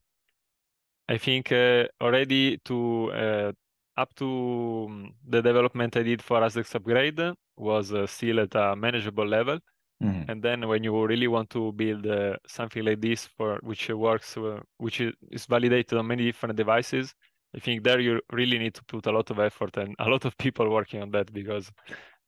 [1.09, 3.53] I think uh, already to uh,
[3.97, 7.21] up to um, the development I did for ASDEX upgrade
[7.57, 9.59] was uh, still at a manageable level.
[10.03, 10.31] Mm-hmm.
[10.31, 14.37] And then when you really want to build uh, something like this for which works,
[14.37, 17.15] uh, which is validated on many different devices,
[17.55, 20.25] I think there you really need to put a lot of effort and a lot
[20.25, 21.71] of people working on that because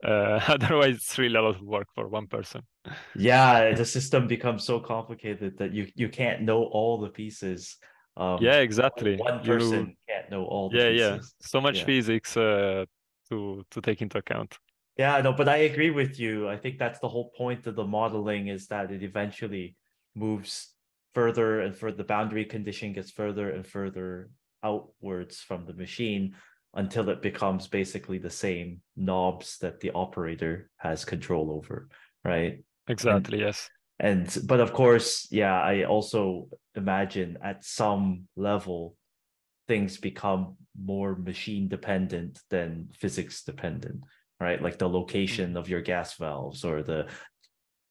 [0.05, 2.63] uh, otherwise it's really a lot of work for one person.
[3.17, 7.77] Yeah, the system becomes so complicated that you you can't know all the pieces.
[8.17, 9.17] Um, yeah, exactly.
[9.17, 10.71] One person you, can't know all.
[10.73, 10.99] yeah, pieces.
[10.99, 11.47] yeah.
[11.47, 11.85] So much yeah.
[11.85, 12.85] physics uh,
[13.29, 14.59] to to take into account.
[14.97, 16.49] Yeah, no, but I agree with you.
[16.49, 19.77] I think that's the whole point of the modeling is that it eventually
[20.15, 20.73] moves
[21.13, 21.99] further and further.
[21.99, 24.31] The boundary condition gets further and further
[24.65, 26.35] outwards from the machine
[26.73, 31.89] until it becomes basically the same knobs that the operator has control over,
[32.25, 32.65] right?
[32.89, 33.69] Exactly, and, yes.
[33.99, 38.97] And but of course, yeah, I also imagine at some level
[39.69, 44.05] things become more machine dependent than physics dependent
[44.41, 44.61] right?
[44.61, 47.07] Like the location of your gas valves or the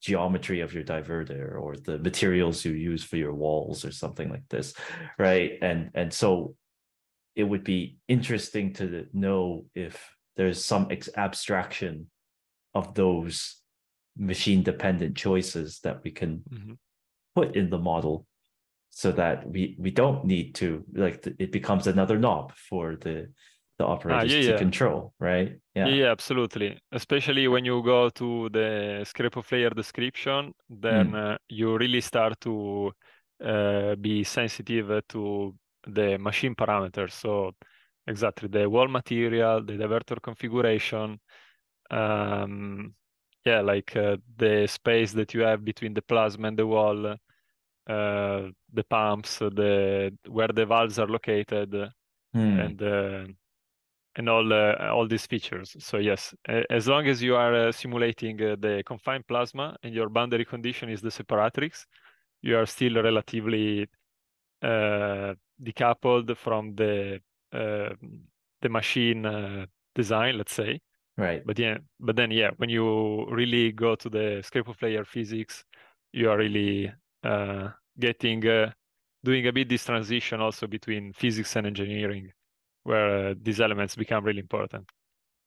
[0.01, 4.47] geometry of your divertor or the materials you use for your walls or something like
[4.49, 4.73] this,
[5.17, 5.53] right?
[5.61, 6.55] And and so
[7.35, 12.09] it would be interesting to know if there's some ex- abstraction
[12.73, 13.61] of those
[14.17, 16.73] machine dependent choices that we can mm-hmm.
[17.35, 18.25] put in the model
[18.89, 23.27] so that we we don't need to like it becomes another knob for the
[23.77, 24.57] the operators ah, yeah, to yeah.
[24.57, 25.59] control, right?
[25.73, 25.87] Yeah.
[25.87, 26.79] yeah, absolutely.
[26.91, 31.33] Especially when you go to the scrape-off layer description, then mm.
[31.33, 32.93] uh, you really start to
[33.43, 35.55] uh, be sensitive to
[35.87, 37.11] the machine parameters.
[37.11, 37.51] So
[38.07, 41.19] exactly the wall material, the divertor configuration,
[41.91, 42.93] um,
[43.45, 47.17] yeah, like uh, the space that you have between the plasma and the wall, uh,
[48.73, 51.73] the pumps, the where the valves are located,
[52.33, 52.59] Hmm.
[52.59, 53.25] and uh,
[54.15, 55.75] and all uh, all these features.
[55.79, 56.33] So yes,
[56.69, 60.89] as long as you are uh, simulating uh, the confined plasma and your boundary condition
[60.89, 61.85] is the separatrix,
[62.41, 63.87] you are still relatively
[64.61, 65.33] uh,
[65.63, 67.21] decoupled from the
[68.61, 69.65] the machine uh,
[69.95, 70.79] design, let's say.
[71.17, 71.45] Right.
[71.45, 75.63] But yeah, but then yeah, when you really go to the of layer physics,
[76.11, 76.91] you are really
[77.23, 78.71] uh, getting uh,
[79.23, 82.31] doing a bit this transition also between physics and engineering,
[82.83, 84.89] where uh, these elements become really important.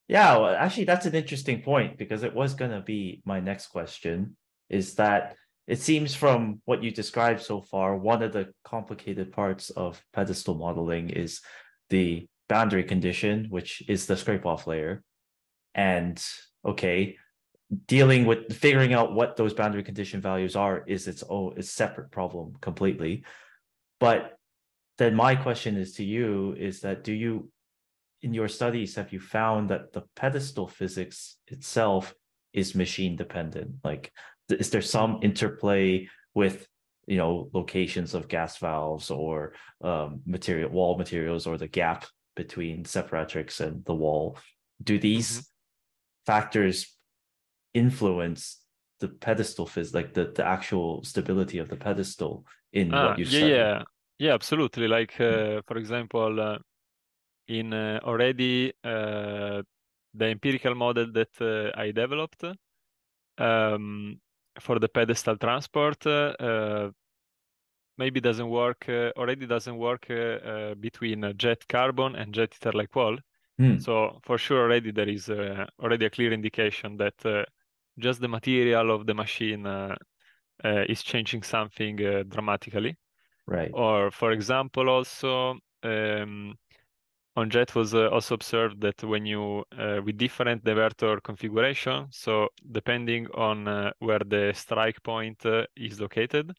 [0.07, 3.67] Yeah, well, actually, that's an interesting point because it was going to be my next
[3.67, 4.35] question.
[4.69, 5.35] Is that
[5.67, 10.55] it seems from what you described so far, one of the complicated parts of pedestal
[10.55, 11.41] modeling is
[11.91, 15.03] the boundary condition, which is the scrape off layer.
[15.75, 16.23] And
[16.65, 17.17] okay,
[17.85, 22.55] dealing with figuring out what those boundary condition values are is its own separate problem
[22.61, 23.23] completely.
[23.99, 24.37] But
[24.97, 27.51] then my question is to you is that do you
[28.21, 32.13] in your studies have you found that the pedestal physics itself
[32.53, 34.11] is machine dependent like
[34.49, 36.67] is there some interplay with
[37.07, 42.05] you know locations of gas valves or um, material wall materials or the gap
[42.35, 44.37] between separatrix and the wall
[44.83, 45.58] do these Mm-hmm.
[46.29, 46.95] Factors
[47.73, 48.59] influence
[48.99, 53.25] the pedestal phys like the, the actual stability of the pedestal in Ah, what you
[53.25, 53.83] yeah, study yeah,
[54.19, 54.87] yeah, absolutely.
[54.87, 56.57] Like uh, for example, uh,
[57.47, 59.63] in uh, already uh,
[60.13, 62.43] the empirical model that uh, I developed
[63.37, 64.19] um,
[64.59, 66.91] for the pedestal transport uh,
[67.97, 70.07] maybe doesn't work uh, already doesn't work
[70.79, 73.17] between JET carbon and JET ITER like wall.
[73.59, 73.79] Hmm.
[73.79, 77.45] So for sure already there is uh, already a clear indication that uh,
[77.99, 79.95] just the material of the machine uh,
[80.63, 82.97] uh, is changing something uh, dramatically.
[83.47, 86.55] right Or for example, also um,
[87.35, 92.49] on JET was uh, also observed that when you uh, with different divertor configuration, so
[92.71, 96.51] depending on uh, where the strike point uh, is located,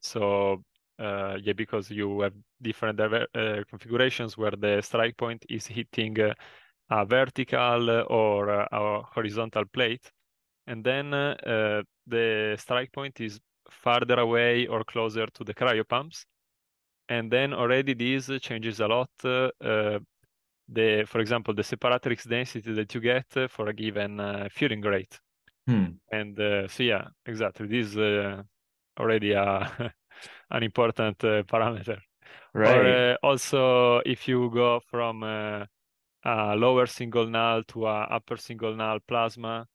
[0.00, 0.62] so
[0.98, 6.34] uh, yeah, because you have different uh, configurations where the strike point is hitting uh,
[6.90, 10.10] a vertical or uh, a horizontal plate,
[10.66, 13.40] and then uh, the strike point is
[13.70, 16.24] farther away or closer to the cryopumps,
[17.08, 19.10] and then already this changes a lot.
[20.68, 25.20] The, for example, the separatrix density that you get for a given uh, fueling rate,
[25.66, 25.98] Hmm.
[26.10, 28.42] and uh, so yeah, exactly, this is uh,
[28.98, 29.94] already a
[30.50, 31.98] an important uh, parameter.
[32.54, 35.64] Right Or uh, also, if you go from uh,
[36.24, 39.66] a lower single null to a upper single null plasma,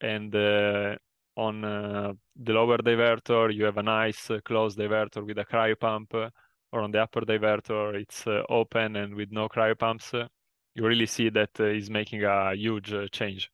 [0.00, 0.96] and uh,
[1.36, 6.30] on uh, the lower divertor you have a nice uh, closed divertor with a cryopump,
[6.72, 10.28] or on the upper divertor it's uh, open and with no cryopumps.
[10.74, 13.50] you really see that is making a huge uh, change.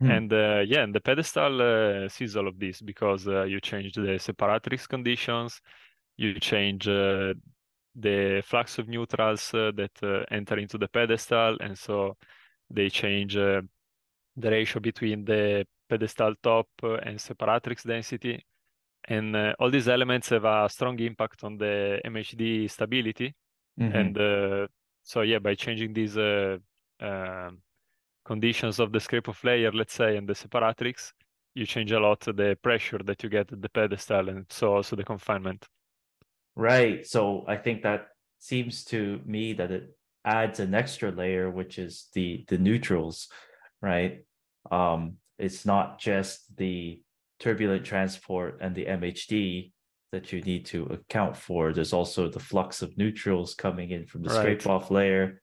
[0.00, 0.10] Hmm.
[0.10, 3.94] And uh, yeah, and the pedestal uh, sees all of this because uh, you change
[3.94, 5.60] the separatrix conditions,
[6.16, 7.34] you change uh,
[7.94, 12.16] the flux of neutrals uh, that uh, enter into the pedestal, and so
[12.70, 13.62] they change uh,
[14.36, 18.44] the ratio between the pedestal top and separatrix density.
[19.08, 23.34] And uh, all these elements have a strong impact on the MHD stability.
[23.78, 23.94] Mhm.
[23.94, 24.68] And uh,
[25.02, 26.58] so, yeah, by changing these uh,
[27.00, 27.62] um,
[28.24, 31.12] conditions of the scrape-off layer, let's say, and the separatrix,
[31.54, 34.94] you change a lot the pressure that you get at the pedestal and so also
[34.96, 35.66] the confinement.
[36.56, 37.06] Right.
[37.06, 42.08] So I think that seems to me that it adds an extra layer, which is
[42.14, 43.28] the the neutrals,
[43.80, 44.24] right?
[44.70, 47.02] Um, it's not just the
[47.38, 49.72] turbulent transport and the MHD
[50.12, 51.72] that you need to account for.
[51.72, 54.60] There's also the flux of neutrals coming in from the Right.
[54.60, 55.40] scrape off layer.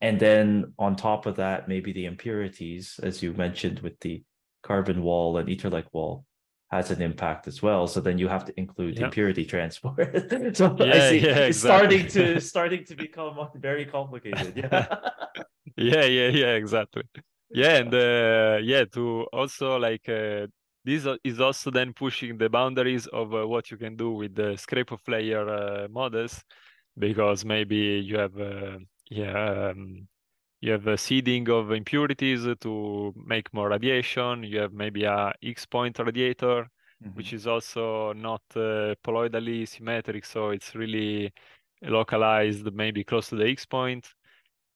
[0.00, 4.22] And then on top of that, maybe the impurities, as you mentioned with the
[4.62, 6.24] carbon wall and ITER like wall,
[6.72, 7.86] has an impact as well.
[7.86, 9.04] So then you have to include Yeah.
[9.06, 9.96] impurity transport.
[10.56, 14.56] so I see yeah, it's starting to starting to become very complicated.
[14.62, 14.86] Yeah.
[15.76, 17.02] yeah yeah yeah exactly
[17.50, 20.46] yeah and uh, yeah to also like uh,
[20.84, 24.56] this is also then pushing the boundaries of uh, what you can do with the
[24.56, 26.42] scrape-off layer uh, models
[26.98, 28.78] because maybe you have uh,
[29.10, 30.06] yeah um,
[30.62, 34.44] you have a seeding of impurities to make more radiation.
[34.44, 36.68] You have maybe a x point radiator
[37.14, 41.32] which is also not uh, poloidally symmetric so it's really
[41.82, 44.08] localized maybe close to the x point.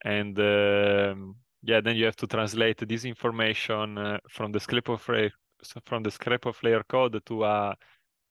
[0.04, 5.30] And um, yeah, then you have to translate this information uh, from the scrape-off layer,
[5.84, 7.76] from the scrape-off layer code to a,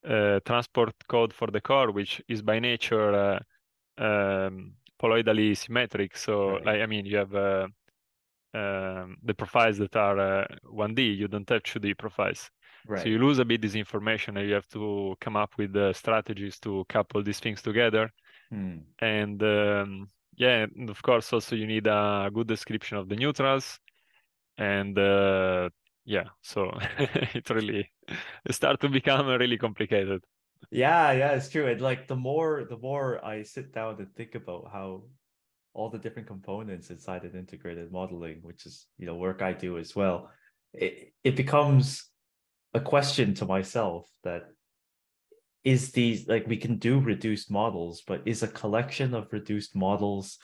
[0.03, 3.39] a, transport code for the core, which is by nature
[3.97, 6.17] uh, um, poloidally symmetric.
[6.17, 6.65] So, right.
[6.65, 7.67] like, I mean, you have uh,
[8.53, 10.99] um, the profiles that are 1D.
[10.99, 12.49] Uh, you don't have 2D profiles.
[12.87, 13.01] Right.
[13.01, 15.91] So you lose a bit this information, and you have to come up with uh,
[15.93, 18.11] strategies to couple these things together.
[18.49, 18.77] Hmm.
[18.99, 23.79] And um, yeah, and of course, also you need a good description of the neutrals,
[24.57, 25.69] and uh,
[26.05, 27.91] yeah, so it really
[28.51, 30.23] start to become really complicated.
[30.71, 31.67] Yeah, yeah, it's true.
[31.67, 35.03] And like the more the more I sit down and think about how
[35.73, 39.77] all the different components inside an integrated modeling, which is you know work I do
[39.77, 40.31] as well,
[40.73, 42.09] it it becomes
[42.73, 44.43] a question to myself that
[45.63, 50.37] is these like we can do reduced models, but is a collection of reduced models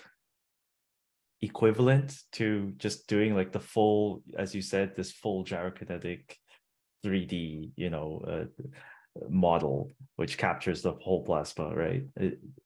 [1.42, 6.36] equivalent to just doing like the full, as you said, this full gyrokinetic
[7.04, 8.46] 3D, you know, uh,
[9.30, 12.04] model which captures the whole plasma, right?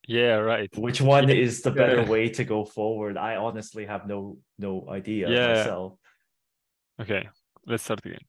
[0.07, 0.69] Yeah, right.
[0.77, 1.35] Which one yeah.
[1.45, 2.09] is the better yeah.
[2.09, 3.17] way to go forward?
[3.17, 5.53] I honestly have no no idea yeah.
[5.53, 5.93] myself.
[7.01, 7.29] Okay,
[7.65, 8.19] let's start again.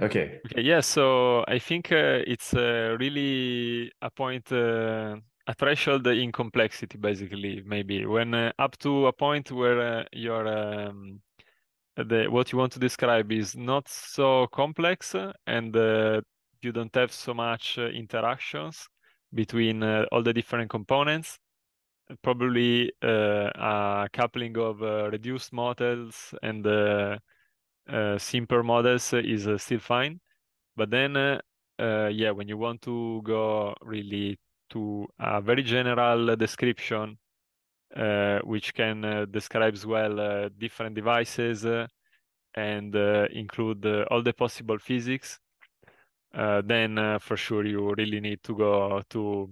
[0.00, 0.40] Okay.
[0.46, 0.62] Okay.
[0.62, 0.80] Yeah.
[0.80, 5.16] So I think uh, it's uh, really a point, uh,
[5.46, 7.62] a threshold in complexity, basically.
[7.66, 11.20] Maybe when uh, up to a point where uh, your um,
[11.96, 15.14] the what you want to describe is not so complex
[15.46, 16.20] and uh,
[16.62, 18.88] you don't have so much uh, interactions
[19.32, 21.38] between uh, all the different components.
[22.22, 30.20] Probably uh, a coupling of reduced models and uh, simpler models is uh, still fine.
[30.76, 31.40] But then, uh,
[31.78, 34.38] yeah, when you want to go really
[34.70, 37.18] to a very general description,
[38.44, 41.66] which can describe as well different devices
[42.54, 45.40] and include all the possible physics,
[46.34, 49.50] uh, then uh, for sure you really need to go to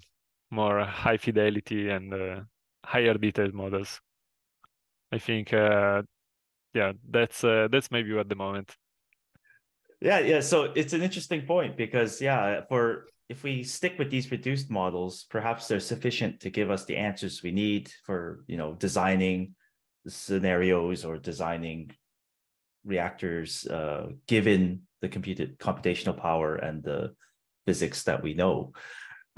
[0.51, 2.41] more high fidelity and uh,
[2.85, 4.01] higher detailed models.
[5.11, 5.53] I think
[6.75, 8.77] yeah, that's uh, that's maybe at the moment.
[10.01, 10.41] Yeah, yeah.
[10.41, 15.27] So it's an interesting point because yeah, for if we stick with these reduced models,
[15.29, 19.55] perhaps they're sufficient to give us the answers we need for you know designing
[20.07, 21.91] scenarios or designing
[22.85, 27.15] reactors uh, given the computed computational power and the
[27.67, 28.73] physics that we know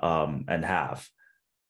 [0.03, 1.09] um, and have.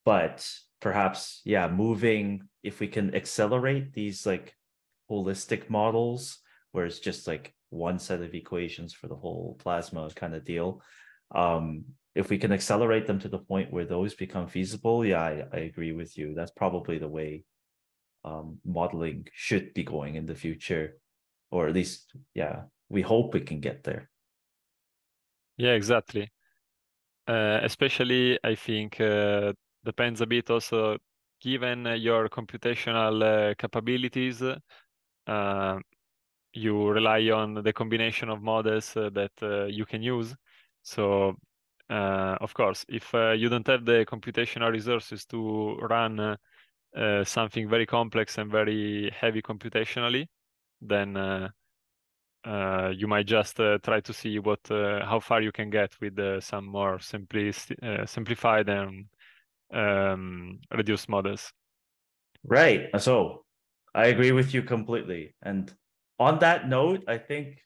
[0.05, 0.49] But
[0.81, 4.55] perhaps, yeah, moving if we can accelerate these like
[5.11, 6.39] holistic models
[6.73, 10.83] where it's just like one set of equations for the whole plasma kind of deal.
[11.35, 15.45] Um, if we can accelerate them to the point where those become feasible, yeah, I,
[15.53, 16.35] I agree with you.
[16.35, 17.45] That's probably the way
[18.25, 20.97] um, modeling should be going in the future,
[21.51, 24.11] or at least, yeah, we hope we can get there.
[25.57, 26.31] Yeah, exactly.
[27.27, 29.53] Uh, especially, I think uh,
[29.85, 30.97] depends a bit also
[31.41, 34.43] given your computational uh, capabilities
[35.27, 35.79] uh,
[36.53, 40.35] you rely on the combination of models uh, that uh, you can use.
[40.83, 41.37] So,
[41.89, 46.37] of course, if you don't have the computational resources to run
[47.25, 50.27] something very complex and very heavy computationally,
[50.81, 51.17] then
[52.45, 55.93] uh, you might just uh, try to see what uh, how far you can get
[56.01, 57.53] with some more simply
[58.07, 59.07] simplified and
[59.73, 61.53] um, reduced models.
[62.45, 62.89] Right.
[62.99, 63.45] So
[63.95, 65.35] I agree with you completely.
[65.43, 65.73] And
[66.19, 67.59] on that note, I think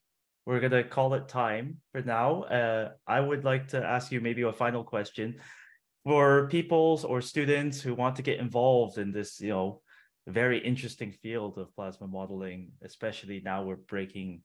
[0.45, 2.43] we're gonna call it time for now.
[2.43, 5.37] Uh, I would like to ask you maybe a final question
[6.05, 9.81] for people or students who want to get involved in this, you know,
[10.31, 14.43] very interesting field of plasma modeling, especially now we're breaking,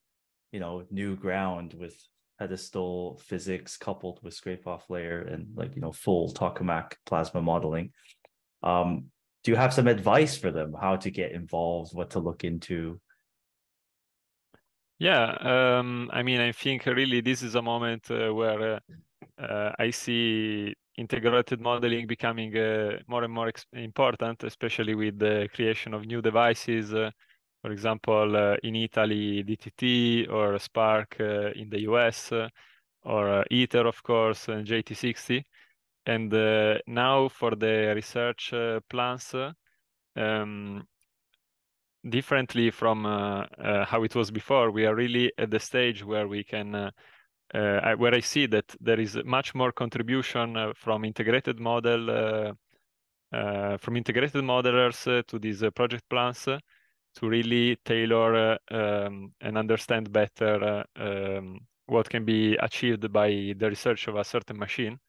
[0.52, 1.96] you know, new ground with
[2.38, 7.92] pedestal physics coupled with scrape off layer and like you know full tokamak plasma modeling.
[8.64, 9.12] Um,
[9.44, 13.00] do you have some advice for them how to get involved what to look into
[15.00, 15.32] yeah
[15.80, 19.90] um, i mean i think really this is a moment uh, where uh, uh, i
[19.90, 26.22] see integrated modeling becoming uh, more and more important especially with the creation of new
[26.22, 27.10] devices uh,
[27.62, 31.10] for example uh, in italy DTT or SPARC
[31.56, 32.32] in the us
[33.04, 35.44] or ITER, of course and JT-60
[36.06, 39.36] and uh, now for the research uh, plans,
[40.16, 40.88] um,
[42.08, 46.28] differently from uh, uh, how it was before, we are really at the stage where
[46.28, 46.92] we can, uh,
[47.54, 52.56] I, where I see that there is much more contribution from integrated model,
[53.32, 56.48] from integrated modelers to these project plans.
[57.16, 63.54] to really tailor uh, um, and understand better uh, um, what can be achieved by
[63.58, 65.00] the research of a certain machine.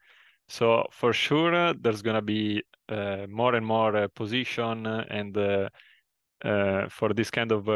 [0.48, 5.36] So for sure, uh, there's going to be uh, more and more uh, position and
[5.36, 5.68] uh,
[6.88, 7.66] for this kind of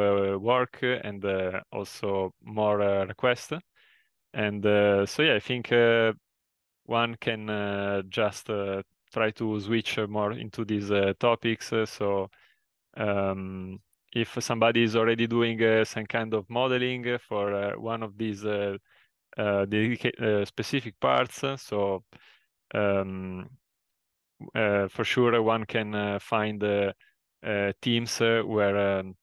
[0.41, 1.25] work and
[1.71, 3.53] also more requests.
[4.35, 4.62] And
[5.09, 5.72] so yeah, I think
[6.85, 11.72] one can just try to switch more into these topics.
[11.85, 12.28] so
[12.97, 13.80] um,
[14.14, 18.45] if somebody is already doing uh, some kind of modeling for uh, one of these
[18.45, 18.76] uh,
[20.45, 22.05] specific parts, so
[22.74, 23.49] um,
[24.55, 26.93] uh, for sure one can uh, find uh,
[27.82, 29.16] teams where um,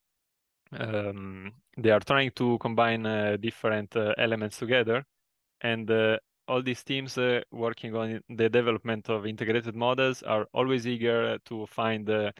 [0.77, 3.03] um, they are trying to combine
[3.39, 5.03] different elements together.
[5.61, 5.89] And
[6.47, 11.65] all these teams uh, working on the development of integrated models are always eager to
[11.67, 12.31] find uh,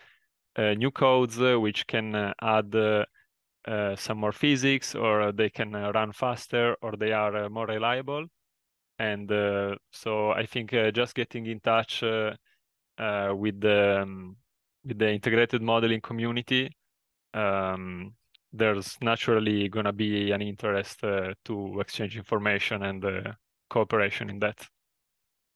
[0.58, 2.76] uh, new codes which can add
[3.98, 8.26] some more physics or they can run faster or they are more reliable.
[9.02, 12.36] And uh, so I think uh, just getting in touch uh,
[13.00, 14.36] uh with the um,
[14.86, 16.70] with the integrated modeling community,
[17.34, 18.14] um,
[18.54, 23.32] there's naturally going to be an interest uh, to exchange information and uh,
[23.70, 24.68] cooperation in that.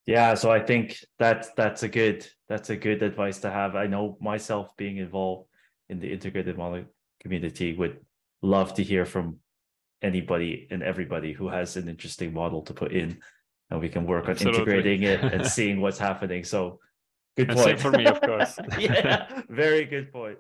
[0.06, 3.76] Yeah, so I think that's that's a good that's a good advice to have.
[3.76, 5.50] I know myself being involved
[5.90, 6.86] in the integrated model
[7.20, 7.98] community would
[8.42, 9.38] love to hear from
[10.02, 13.18] anybody and everybody who has an interesting model to put in
[13.72, 14.62] and we can work on Absolutely.
[14.62, 16.80] integrating it and seeing what's happening so
[17.38, 20.38] good point for me of course yeah very good point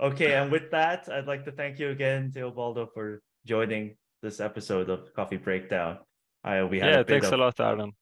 [0.00, 4.90] okay and with that i'd like to thank you again teobaldo for joining this episode
[4.90, 5.98] of coffee breakdown.
[6.42, 7.34] I, we had yeah a thanks of...
[7.34, 7.92] a lot aaron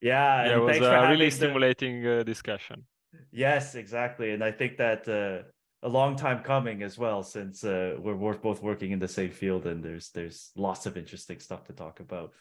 [0.00, 2.20] yeah, yeah it was a really stimulating the...
[2.20, 2.84] uh, discussion.
[3.32, 5.48] Yes exactly and i think that uh,
[5.84, 9.66] a long time coming as well since uh, we're both working in the same field
[9.66, 12.32] and there's there's lots of interesting stuff to talk about.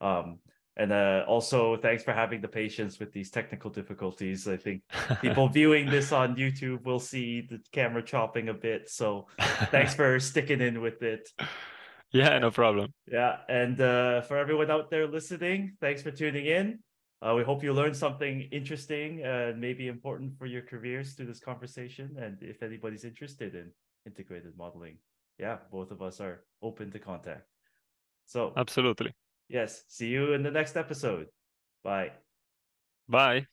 [0.00, 0.38] Um,
[0.76, 4.82] and uh, also thanks for having the patience with these technical difficulties i think
[5.20, 9.26] people viewing this on youtube will see the camera chopping a bit so
[9.70, 11.28] thanks for sticking in with it
[12.12, 16.78] yeah no problem yeah and uh, for everyone out there listening thanks for tuning in
[17.22, 21.40] uh, we hope you learned something interesting and maybe important for your careers through this
[21.40, 22.14] conversation.
[22.20, 23.70] And if anybody's interested in
[24.04, 24.98] integrated modeling,
[25.38, 27.48] yeah, both of us are open to contact.
[28.26, 29.14] So, absolutely.
[29.48, 29.84] Yes.
[29.88, 31.28] See you in the next episode.
[31.82, 32.12] Bye.
[33.08, 33.46] Bye.